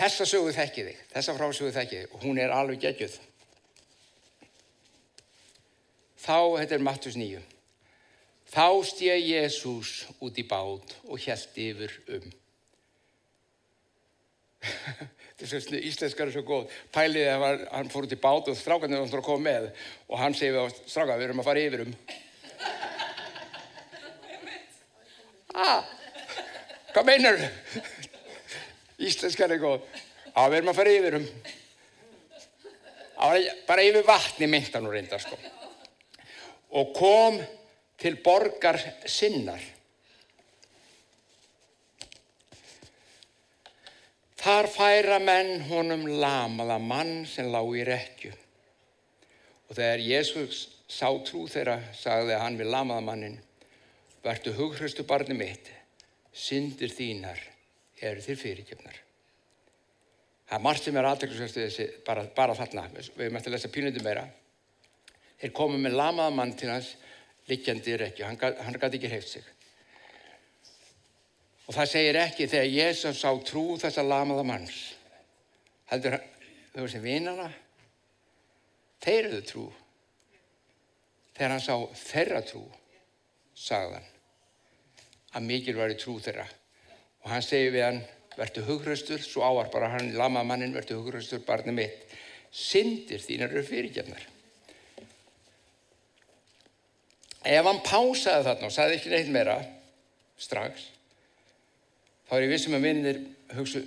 Þessa 0.00 0.26
sögu 0.28 0.52
þekki 0.56 0.84
þig, 0.86 1.00
þessa 1.14 1.36
frásögu 1.36 1.72
þekki 1.76 2.02
þig 2.02 2.12
og 2.14 2.22
hún 2.24 2.38
er 2.40 2.52
alveg 2.54 2.84
geggjuð. 2.84 3.16
Þá, 6.20 6.36
þetta 6.60 6.76
er 6.76 6.84
Mattus 6.84 7.16
9, 7.16 7.40
þá 8.50 8.66
stið 8.86 9.24
Jésús 9.30 9.94
út 10.18 10.38
í 10.38 10.44
bát 10.48 10.94
og 11.06 11.22
held 11.22 11.60
yfir 11.64 11.94
um. 12.16 12.26
Þessu 15.40 15.78
íslenskar 15.78 16.28
er 16.28 16.34
svo 16.34 16.42
góð. 16.44 16.72
Pælið 16.92 17.30
að 17.32 17.38
var, 17.40 17.62
hann 17.72 17.92
fór 17.92 18.04
út 18.08 18.12
í 18.12 18.20
bát 18.20 18.50
og 18.50 18.58
strákarnir 18.58 19.00
var 19.00 19.22
að 19.22 19.28
koma 19.28 19.46
með 19.46 19.70
og 20.10 20.20
hann 20.20 20.36
segi 20.36 20.52
við 20.52 20.66
á 20.66 20.66
strákar, 20.82 21.16
við 21.20 21.30
erum 21.30 21.40
að 21.42 21.48
fara 21.48 21.64
yfir 21.68 21.86
um. 21.86 21.94
Ah, 25.50 25.82
hvað 26.94 27.08
meinar 27.08 27.40
þau? 27.40 27.48
Íslenskar 29.02 29.50
er 29.50 29.58
góð. 29.58 29.80
Já, 30.30 30.42
við 30.44 30.56
erum 30.60 30.70
að 30.70 30.78
fara 30.78 30.92
yfir 30.94 31.16
um. 31.18 31.24
Bara 33.66 33.84
yfir 33.84 34.06
vatni 34.06 34.46
myndan 34.48 34.86
og 34.86 34.94
reyndar 34.94 35.24
sko. 35.24 35.36
Og 36.78 36.94
kom 36.96 37.40
til 38.00 38.16
borgar 38.24 38.80
sinnar. 39.04 39.62
Þar 44.40 44.70
færa 44.72 45.18
menn 45.20 45.66
honum 45.68 46.06
lamaða 46.22 46.78
mann 46.80 47.26
sem 47.28 47.50
lág 47.52 47.74
í 47.76 47.84
rekju. 47.84 48.30
Og 49.68 49.76
þegar 49.76 50.00
Jésús 50.00 50.62
sá 50.88 51.10
trú 51.28 51.44
þeirra, 51.46 51.76
sagði 51.94 52.38
hann 52.40 52.56
við 52.58 52.72
lamaða 52.72 53.04
mannin, 53.04 53.36
vertu 54.24 54.54
hughraustu 54.56 55.04
barni 55.06 55.36
mitt, 55.36 55.68
syndir 56.32 56.90
þínar 56.94 57.38
eru 58.00 58.24
þér 58.24 58.40
fyrirkjöfnar. 58.40 58.96
Það 60.48 60.56
er 60.56 60.64
margt 60.64 60.86
sem 60.88 60.96
er 60.98 61.06
aðdeklisverstu 61.06 61.62
þessi 61.62 61.88
bara, 62.06 62.24
bara 62.34 62.56
þarna, 62.58 62.88
við 62.96 63.28
eftir 63.28 63.52
að 63.52 63.54
lesa 63.54 63.70
pínundum 63.70 64.08
meira. 64.08 64.24
Þeir 65.40 65.52
komið 65.60 65.84
með 65.84 65.98
lamaða 66.00 66.32
mann 66.34 66.56
til 66.58 66.72
hans, 66.72 66.94
liggjandi 67.50 67.94
í 67.94 67.98
rekju, 68.00 68.26
hann, 68.26 68.78
gæti 68.78 69.00
ekki 69.00 69.10
heift 69.10 69.34
sig. 69.34 69.48
Og 71.68 71.76
það 71.76 71.90
segir 71.92 72.18
ekki 72.18 72.48
þegar 72.50 72.72
Jésús 72.74 73.20
sá 73.22 73.30
trú 73.46 73.64
þessa 73.78 74.02
lamaða 74.02 74.46
manns. 74.46 74.78
Heldur 75.90 76.16
þau 76.74 76.86
sem 76.90 77.02
vinana, 77.04 77.48
þeir 79.02 79.28
eru 79.28 79.42
trú. 79.46 79.66
Þegar 81.36 81.54
hann 81.54 81.62
sá 81.62 81.76
þeirra 81.96 82.40
trú, 82.46 82.64
sagðan, 83.56 84.08
að 85.34 85.46
mikil 85.46 85.76
var 85.78 85.94
í 85.94 85.98
trú 86.00 86.18
þeirra. 86.22 86.48
Og 87.22 87.30
hann 87.32 87.44
segi 87.44 87.70
við 87.74 87.86
hann, 87.86 88.02
verður 88.34 88.68
hugraustur, 88.70 89.22
svo 89.22 89.46
áar 89.46 89.70
bara 89.72 89.92
hann 89.94 90.12
lamaða 90.16 90.50
mannin, 90.50 90.74
verður 90.74 91.04
hugraustur, 91.04 91.42
barni 91.46 91.74
mitt. 91.76 92.02
Syndir 92.50 93.22
þínar 93.22 93.54
eru 93.54 93.62
fyrirgefnar. 93.66 94.26
Ef 97.40 97.64
hann 97.64 97.80
pásaði 97.84 98.44
þarna 98.44 98.68
og 98.68 98.74
sagði 98.74 98.98
ekki 98.98 99.12
neitt 99.14 99.30
meira 99.32 99.56
strax, 100.40 100.82
þá 102.28 102.34
er 102.36 102.44
ég 102.44 102.52
vissum 102.52 102.76
að 102.76 102.84
vinnir 102.84 103.22
hugsa, 103.56 103.80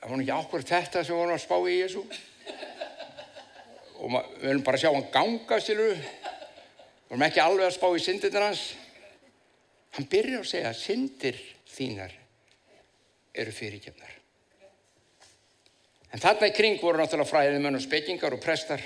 það 0.00 0.08
var 0.12 0.22
ekki 0.22 0.38
ákveður 0.38 0.68
þetta 0.70 1.04
sem 1.04 1.18
vorum 1.18 1.36
að 1.36 1.44
spá 1.44 1.56
í 1.60 1.76
Jésu 1.76 2.04
og 3.96 4.10
við 4.12 4.42
viljum 4.46 4.64
bara 4.64 4.80
sjá 4.80 4.90
hann 4.92 5.08
ganga 5.12 5.60
stilu, 5.60 5.92
við 5.92 7.12
vorum 7.12 7.28
ekki 7.28 7.44
alveg 7.44 7.68
að 7.68 7.76
spá 7.76 7.86
í 7.92 8.02
syndirnar 8.04 8.48
hans. 8.48 8.66
Hann 9.96 10.08
byrjar 10.12 10.42
að 10.42 10.50
segja 10.50 10.72
að 10.72 10.80
syndir 10.80 11.40
þínar 11.72 12.12
eru 13.36 13.52
fyrirkjöfnar. 13.56 14.12
En 16.12 16.22
þarna 16.22 16.48
í 16.48 16.54
kring 16.56 16.78
voru 16.80 17.00
náttúrulega 17.00 17.28
fræðið 17.28 17.64
menn 17.64 17.76
og 17.76 17.84
spekingar 17.84 18.36
og 18.36 18.44
prestar 18.44 18.84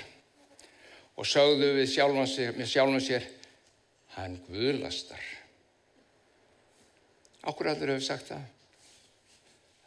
og 1.15 1.27
sögðu 1.27 1.75
við 1.77 1.91
sjálfum 1.91 2.99
sér 3.03 3.27
hann 4.15 4.37
guðlastar. 4.47 5.23
Áhverju 7.41 7.73
allir 7.73 7.93
hefur 7.95 8.05
sagt 8.05 8.29
það? 8.29 8.45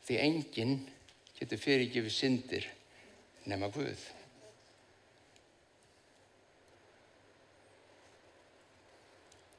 Því 0.04 0.18
enginn 0.20 0.74
getur 1.38 1.60
fyrirgefið 1.60 2.12
syndir 2.12 2.66
nema 3.48 3.70
Guð. 3.72 4.00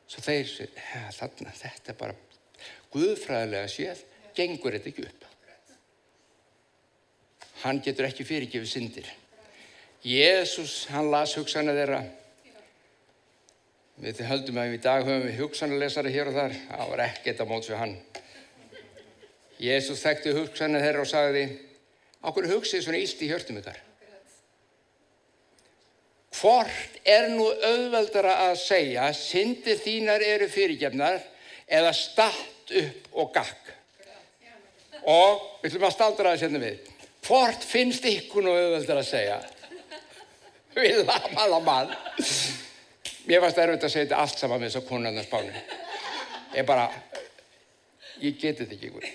Svo 0.06 0.22
þeir 0.24 0.48
sér, 0.48 0.76
þarna, 1.18 1.54
þetta 1.56 1.92
er 1.92 2.00
bara 2.00 2.18
Guðfræðilega 2.96 3.68
séð, 3.72 4.04
gengur 4.36 4.76
þetta 4.78 4.92
ekki 4.92 5.08
upp. 5.10 5.24
Hann 7.66 7.82
getur 7.84 8.08
ekki 8.08 8.28
fyrirgefið 8.28 8.70
syndir. 8.72 9.10
Jésús, 10.06 10.86
hann 10.94 11.10
las 11.12 11.34
hugsanir 11.36 11.76
þeirra 11.76 12.04
Við 13.96 14.26
höldum 14.28 14.58
að 14.60 14.74
í 14.76 14.82
dag 14.84 15.06
höfum 15.08 15.24
við 15.24 15.38
hugsanalesari 15.40 16.12
hér 16.12 16.30
og 16.32 16.36
þar. 16.36 16.56
Það 16.68 16.90
var 16.92 17.04
ekkert 17.06 17.42
að 17.44 17.52
móts 17.52 17.70
við 17.72 17.80
hann. 17.80 17.96
Jésús 19.56 20.04
þekkti 20.04 20.34
hugsanir 20.36 20.84
þeirra 20.84 21.06
og 21.06 21.08
sagði 21.08 21.46
Áhverju 22.26 22.56
hugsið 22.56 22.82
svona 22.82 23.00
íst 23.00 23.22
í 23.22 23.30
hjörtum 23.30 23.60
ykkar? 23.62 23.78
Hvort 26.36 26.98
er 27.08 27.30
nú 27.32 27.46
auðveldara 27.48 28.34
að 28.50 28.58
segja 28.60 29.06
syndir 29.16 29.78
þínar 29.80 30.26
eru 30.26 30.50
fyrirgefnar 30.52 31.22
eða 31.70 31.94
statt 31.96 32.74
upp 32.82 33.16
og 33.22 33.32
gakk? 33.38 33.72
Og 35.06 35.46
við 35.62 35.70
ætlum 35.70 35.88
að 35.88 35.96
staldra 35.96 36.34
það 36.34 36.42
sérna 36.44 36.64
við. 36.66 36.92
Hvort 37.26 37.66
finnst 37.70 38.10
ykkur 38.10 38.46
nú 38.46 38.58
auðveldara 38.58 39.06
að 39.06 39.12
segja? 39.14 39.40
Við 40.76 41.04
lamaða 41.06 41.62
mann. 41.64 41.98
Mér 43.26 43.42
varst 43.42 43.58
erfitt 43.58 43.86
að 43.86 43.92
segja 43.94 44.06
þetta 44.06 44.22
allt 44.22 44.42
saman 44.42 44.62
með 44.62 44.70
þess 44.70 44.82
að 44.82 44.90
konarnar 44.90 45.26
spánu. 45.26 45.62
Ég 46.56 46.66
bara, 46.68 46.84
ég 48.22 48.36
geti 48.38 48.66
þetta 48.66 48.76
ekki. 48.78 49.14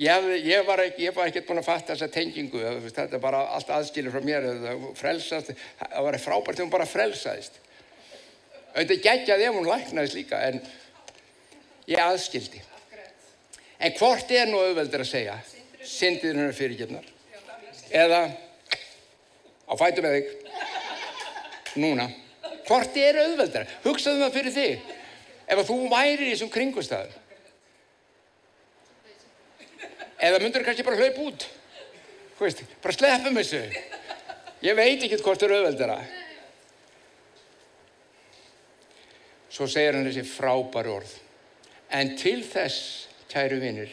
Ég, 0.00 0.26
ég 0.44 0.64
var 0.66 0.82
ekkert 0.84 1.20
ekki 1.22 1.42
búin 1.48 1.60
að 1.60 1.68
fatta 1.68 1.94
þessa 1.94 2.08
tengingu, 2.12 2.60
þetta 2.88 3.16
er 3.16 3.22
bara 3.22 3.44
allt 3.56 3.70
aðskilir 3.72 4.12
frá 4.12 4.24
mér, 4.24 4.48
frelsast, 4.96 5.54
það 5.80 6.08
var 6.08 6.18
frábært 6.20 6.58
þegar 6.58 6.66
hún 6.66 6.74
bara 6.74 6.88
frelsaðist. 6.88 7.60
Þetta 8.74 8.98
geggjaði 9.06 9.46
ef 9.48 9.56
hún 9.56 9.70
læknaðist 9.70 10.18
líka, 10.18 10.40
en 10.50 10.60
ég 11.88 12.02
aðskildi. 12.02 12.60
En 13.80 13.96
hvort 13.96 14.36
er 14.36 14.50
nú 14.50 14.60
auðveldur 14.60 15.04
að 15.04 15.12
segja, 15.12 15.38
syndið 15.80 16.34
hennar 16.34 16.56
fyrirgefnar, 16.56 17.08
eða 17.88 18.22
á 19.64 19.72
fætu 19.80 20.04
með 20.04 20.18
þig, 20.18 20.54
núna. 21.80 22.12
Hvort 22.66 22.96
er 22.98 23.20
auðveldar? 23.22 23.68
Hugsaðu 23.84 24.24
það 24.24 24.34
fyrir 24.34 24.54
þig. 24.56 24.94
Ef 25.46 25.60
að 25.60 25.68
þú 25.68 25.76
væri 25.92 26.26
í 26.26 26.32
þessum 26.32 26.50
kringustæðum. 26.54 27.22
Eða 30.16 30.40
myndur 30.40 30.62
þú 30.62 30.68
kannski 30.70 30.86
bara 30.86 30.98
hlaup 31.02 31.20
út. 31.26 31.46
Veist, 32.40 32.62
bara 32.82 32.96
sleppum 32.96 33.36
þessu. 33.38 33.62
Ég 34.64 34.76
veit 34.76 35.04
ekki 35.04 35.20
hvort 35.22 35.44
er 35.44 35.54
auðveldara. 35.56 35.98
Svo 39.52 39.68
segir 39.70 39.96
hann 39.96 40.08
þessi 40.08 40.24
frábær 40.28 40.88
orð. 40.90 41.12
En 41.92 42.16
til 42.18 42.40
þess, 42.44 43.06
kæru 43.30 43.60
vinnir, 43.62 43.92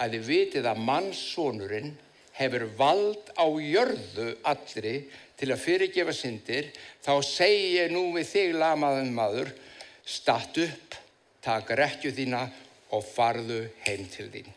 að 0.00 0.16
þið 0.16 0.30
vitið 0.30 0.70
að 0.70 0.80
mannssonurinn 0.88 1.92
hefur 2.34 2.64
vald 2.78 3.30
á 3.38 3.46
jörðu 3.46 4.32
allri 4.42 4.94
til 5.40 5.50
að 5.52 5.62
fyrirgefa 5.64 6.14
syndir, 6.14 6.70
þá 7.04 7.14
segi 7.26 7.76
ég 7.78 7.94
nú 7.94 8.08
við 8.14 8.28
þig 8.30 8.58
lamaðum 8.58 9.14
maður, 9.16 9.54
statt 10.04 10.58
upp, 10.62 10.98
taka 11.44 11.76
rekju 11.78 12.12
þína 12.14 12.44
og 12.94 13.06
farðu 13.06 13.64
heim 13.86 14.04
til 14.12 14.28
þín. 14.32 14.52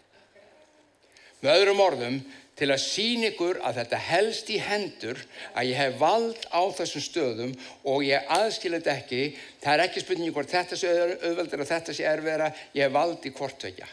Með 1.41 1.61
öðrum 1.61 1.81
orðum, 1.83 2.19
til 2.57 2.71
að 2.73 2.81
sín 2.81 3.25
ykkur 3.27 3.59
að 3.65 3.81
þetta 3.81 3.97
helst 4.07 4.47
í 4.49 4.57
hendur 4.61 5.19
að 5.53 5.69
ég 5.69 5.77
hef 5.77 5.99
vald 6.01 6.47
á 6.49 6.61
þessum 6.79 7.03
stöðum 7.05 7.51
og 7.85 8.05
ég 8.07 8.31
aðskilir 8.33 8.81
þetta 8.81 8.95
ekki, 8.95 9.21
það 9.61 9.73
er 9.73 9.83
ekki 9.85 10.03
spurningi 10.03 10.33
hvort 10.33 10.55
þetta 10.55 10.79
sé 10.79 10.93
auðveldur 10.95 11.63
og 11.63 11.69
þetta 11.69 11.93
sé 11.93 12.07
erfiðra, 12.09 12.49
ég 12.73 12.87
hef 12.87 12.95
vald 12.97 13.29
í 13.29 13.33
hvortvekja. 13.37 13.89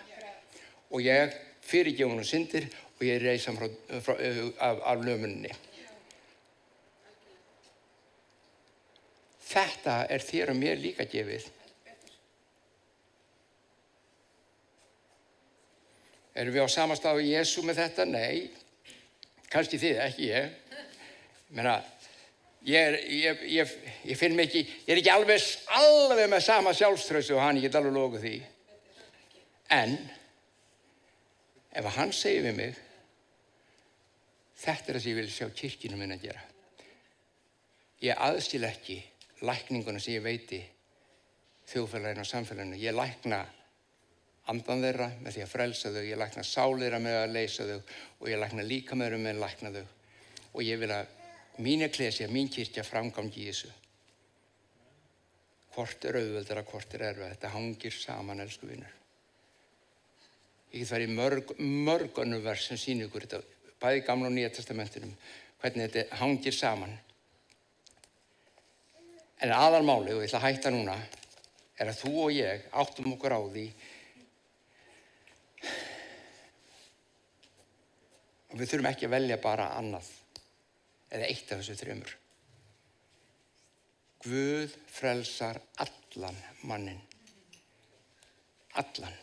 Og 0.96 1.04
ég 1.04 1.36
fyrirgefa 1.64 2.16
hún 2.16 2.24
syndir 2.28 2.70
og 2.96 3.04
ég 3.04 3.20
reysa 3.20 3.52
af, 3.52 4.08
af 4.80 5.04
lömunni. 5.04 5.52
Þetta 9.44 9.98
er 10.12 10.24
þér 10.24 10.54
og 10.54 10.58
mér 10.58 10.80
líka 10.80 11.04
gefið. 11.08 11.46
Erum 16.34 16.54
við 16.56 16.66
á 16.66 16.68
samastafu 16.72 17.22
Jésu 17.22 17.62
með 17.62 17.82
þetta? 17.84 18.06
Nei, 18.10 18.48
kannski 19.52 19.78
þið, 19.78 20.00
ekki 20.02 20.30
ég. 20.32 20.48
Menna, 21.54 21.76
ég, 22.66 22.96
ég, 23.20 23.44
ég, 23.52 23.76
ég 24.10 24.18
finn 24.18 24.34
mig 24.34 24.48
ekki, 24.48 24.64
ég 24.88 24.96
er 24.96 25.02
ekki 25.02 25.12
alveg, 25.12 25.46
alveg 25.78 26.26
með 26.32 26.42
sama 26.48 26.74
sjálfströðsu 26.74 27.36
og 27.36 27.44
hann, 27.44 27.60
ég 27.60 27.68
get 27.68 27.78
alveg 27.78 27.94
lokuð 27.94 28.26
því. 28.26 28.34
En, 29.78 29.94
ef 31.70 31.92
hann 32.00 32.16
segir 32.16 32.48
við 32.48 32.58
mig, 32.58 32.82
þetta 34.64 34.90
er 34.90 34.98
það 34.98 35.04
sem 35.04 35.12
ég 35.12 35.20
vil 35.20 35.32
sjá 35.36 35.48
kirkinu 35.54 36.00
minna 36.00 36.18
að 36.18 36.30
gera. 36.30 36.46
Ég 38.02 38.26
aðstil 38.26 38.64
ekki 38.66 38.98
lækninguna 39.48 40.00
sem 40.00 40.16
ég 40.16 40.24
veiti 40.24 40.62
þjóðfélaginu 41.70 42.24
og 42.24 42.30
samfélaginu. 42.30 42.80
Ég 42.80 42.96
lækna 42.96 43.42
andan 44.52 44.82
þeirra 44.84 45.10
með 45.22 45.36
því 45.36 45.44
að 45.44 45.52
frelsa 45.52 45.92
þau, 45.92 46.02
ég 46.04 46.20
lækna 46.20 46.44
sál 46.44 46.72
þeirra 46.80 47.00
með 47.00 47.20
að 47.22 47.36
leysa 47.36 47.68
þau 47.68 47.78
og 47.78 48.26
ég 48.28 48.40
lækna 48.40 48.66
líka 48.66 48.98
með 48.98 49.14
þau 49.14 49.22
með 49.24 49.36
að 49.36 49.44
lækna 49.44 49.72
þau 49.76 49.84
og 50.54 50.60
ég 50.62 50.82
vil 50.82 50.90
að 50.94 51.14
mín 51.64 51.86
eklesja, 51.86 52.28
mín 52.28 52.50
kirkja 52.52 52.84
framgangi 52.86 53.42
í 53.42 53.48
þessu. 53.48 53.70
Hvort 55.74 56.04
er 56.06 56.18
auðveldar 56.20 56.60
að 56.60 56.68
hvort 56.70 56.94
er 56.94 57.06
erfið, 57.08 57.32
þetta 57.32 57.54
hangir 57.54 57.96
saman, 57.96 58.42
elsku 58.44 58.68
vinnur. 58.68 58.92
Ég 60.74 60.82
get 60.82 60.90
verið 60.90 61.14
mörg, 61.14 61.50
mörg 61.58 62.20
önnu 62.22 62.40
vers 62.42 62.68
sem 62.68 62.78
sín 62.78 63.02
ykkur 63.06 63.26
þetta, 63.26 63.40
bæði 63.82 64.04
gamla 64.06 64.30
og 64.30 64.36
nýja 64.36 64.52
testamentinum, 64.54 65.16
hvernig 65.62 65.90
þetta 65.90 66.20
hangir 66.20 66.54
saman. 66.54 66.94
En 69.44 69.52
aðalmáli, 69.52 70.14
og 70.14 70.22
ég 70.22 70.30
ætla 70.30 70.40
að 70.40 70.46
hætta 70.48 70.72
núna, 70.72 70.94
er 71.76 71.90
að 71.90 72.00
þú 72.00 72.12
og 72.22 72.30
ég 72.32 72.68
áttum 72.72 73.12
okkur 73.12 73.34
á 73.36 73.40
því 73.44 73.64
og 78.52 78.60
við 78.60 78.70
þurfum 78.70 78.88
ekki 78.92 79.08
að 79.08 79.16
velja 79.16 79.38
bara 79.42 79.72
annað 79.78 80.08
eða 81.10 81.28
eitt 81.28 81.50
af 81.50 81.60
þessu 81.60 81.76
þrjumur. 81.80 82.14
Guð 84.24 84.78
frelsar 84.94 85.60
allan 85.82 86.38
mannin. 86.64 87.02
Allan. 88.80 89.18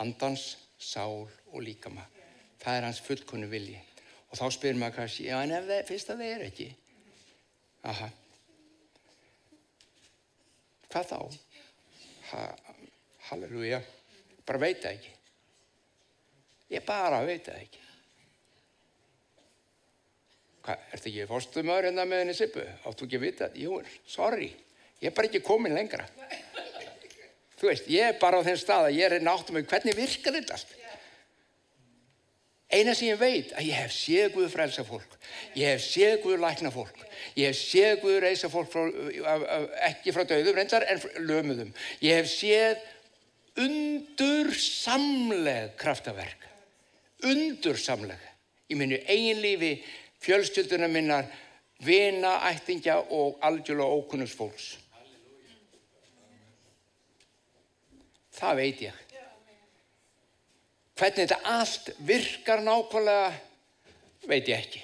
Andans, 0.00 0.54
sál 0.78 1.26
og 1.52 1.60
líkama. 1.66 2.06
Það 2.62 2.78
er 2.78 2.86
hans 2.88 3.02
fullkonu 3.04 3.50
vilji. 3.50 3.76
Og 4.30 4.38
þá 4.38 4.46
spyrir 4.54 4.78
maður 4.80 5.02
kannski, 5.02 5.28
já 5.28 5.36
en 5.42 5.52
ef 5.58 5.68
það 5.68 5.86
fyrst 5.90 6.14
að 6.14 6.22
það 6.22 6.34
er 6.36 6.46
ekki. 6.46 6.68
Aha. 7.90 8.10
Hvað 10.90 11.10
þá? 11.12 11.18
Ha, 12.30 12.44
halleluja. 13.28 13.80
Bara 14.46 14.62
veit 14.64 14.82
það 14.82 14.96
ekki. 14.96 15.12
Ég 16.70 16.84
bara 16.86 17.22
veit 17.26 17.46
það 17.46 17.62
ekki. 17.64 17.84
Hvað, 20.60 20.82
ertu 20.94 21.10
ekki 21.10 21.28
fórstumöður 21.30 21.88
hérna 21.88 22.06
með 22.06 22.24
henni 22.24 22.36
Sippu? 22.36 22.64
Áttu 22.86 23.06
ekki 23.06 23.18
að 23.18 23.24
vita? 23.24 23.48
Jú, 23.56 23.78
sorry, 24.06 24.50
ég 25.00 25.08
er 25.08 25.16
bara 25.16 25.30
ekki 25.30 25.40
komin 25.46 25.74
lengra. 25.74 26.04
Þú 27.60 27.68
veist, 27.68 27.88
ég 27.92 28.10
er 28.10 28.20
bara 28.20 28.40
á 28.40 28.46
þenn 28.46 28.60
stað 28.60 28.90
að 28.90 28.98
ég 28.98 29.14
er 29.16 29.24
náttum 29.24 29.56
með 29.56 29.66
hvernig 29.72 29.96
virkar 29.96 30.36
þetta 30.36 30.58
allt. 30.58 30.76
Eina 32.70 32.94
sem 32.94 33.08
ég 33.10 33.18
veit 33.18 33.50
að 33.58 33.66
ég 33.66 33.74
hef 33.80 33.90
séð 33.90 34.28
Guðu 34.36 34.46
frelsa 34.52 34.84
fólk, 34.86 35.16
ég 35.58 35.72
hef 35.72 35.80
séð 35.82 36.20
Guðu 36.22 36.36
lækna 36.44 36.70
fólk, 36.70 36.94
ég 37.34 37.50
hef 37.50 37.58
séð 37.58 37.96
Guðu 38.04 38.20
reysa 38.22 38.46
fólk 38.52 38.70
frá, 38.70 38.84
ekki 39.88 40.14
frá 40.14 40.22
döðum 40.30 40.54
reyndar 40.54 40.86
en 40.86 41.02
lömuðum. 41.26 41.72
Ég 42.04 42.20
hef 42.20 42.28
séð 42.30 42.78
undursamleg 43.58 45.74
kraftaverk, 45.80 46.46
undursamleg 47.26 48.22
í 48.70 48.78
minni 48.78 49.02
eigin 49.10 49.42
lífi 49.42 49.72
fjölskylduna 50.22 50.86
minnar, 50.92 51.26
vina, 51.82 52.36
ættingja 52.52 53.00
og 53.10 53.42
algjörlega 53.42 53.98
ókunnus 53.98 54.30
fólks. 54.36 54.76
Það 58.40 58.54
veit 58.62 58.80
ég. 58.86 59.09
Hvernig 61.00 61.30
þetta 61.30 61.36
allt 61.48 61.86
virkar 62.04 62.60
nákvæmlega, 62.60 63.28
veit 64.28 64.48
ég 64.50 64.58
ekki. 64.58 64.82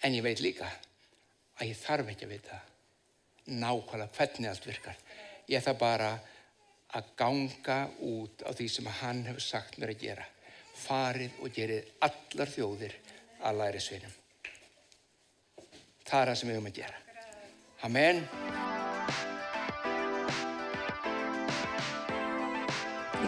En 0.00 0.14
ég 0.16 0.24
veit 0.24 0.40
líka 0.40 0.70
að 1.60 1.68
ég 1.68 1.76
þarf 1.76 2.08
ekki 2.14 2.24
að 2.24 2.32
vita 2.32 2.60
nákvæmlega 3.52 4.14
hvernig 4.16 4.48
allt 4.48 4.68
virkar. 4.70 4.96
Ég 5.52 5.60
þarf 5.66 5.82
bara 5.82 6.08
að 6.96 7.10
ganga 7.18 7.76
út 8.08 8.40
á 8.40 8.56
því 8.56 8.68
sem 8.72 8.88
hann 9.02 9.20
hefur 9.28 9.44
sagt 9.44 9.76
mér 9.76 9.92
að 9.92 10.06
gera. 10.06 10.24
Farið 10.86 11.36
og 11.42 11.52
gerið 11.52 11.92
allar 12.08 12.54
þjóðir 12.54 12.96
að 13.44 13.60
læri 13.60 13.84
sveinum. 13.84 14.16
Það 16.06 16.22
er 16.22 16.32
það 16.32 16.40
sem 16.40 16.48
við 16.48 16.58
höfum 16.58 16.72
að 16.72 16.80
gera. 16.80 17.04
Amen. 17.84 18.75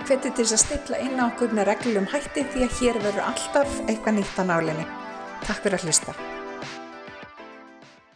Ég 0.09 0.15
hveti 0.17 0.31
til 0.39 0.45
að 0.55 0.61
stilla 0.63 0.99
inn 1.05 1.19
á 1.21 1.29
okkur 1.29 1.51
með 1.53 1.67
reglum 1.69 2.07
hætti 2.09 2.47
því 2.55 2.63
að 2.65 2.79
hér 2.79 3.01
verður 3.05 3.27
alltaf 3.27 3.77
eitthvað 3.85 4.17
nýtt 4.17 4.41
á 4.41 4.45
nálinni. 4.49 4.89
Takk 5.45 5.61
fyrir 5.67 5.77
að 5.77 5.85
hlusta. 5.85 6.38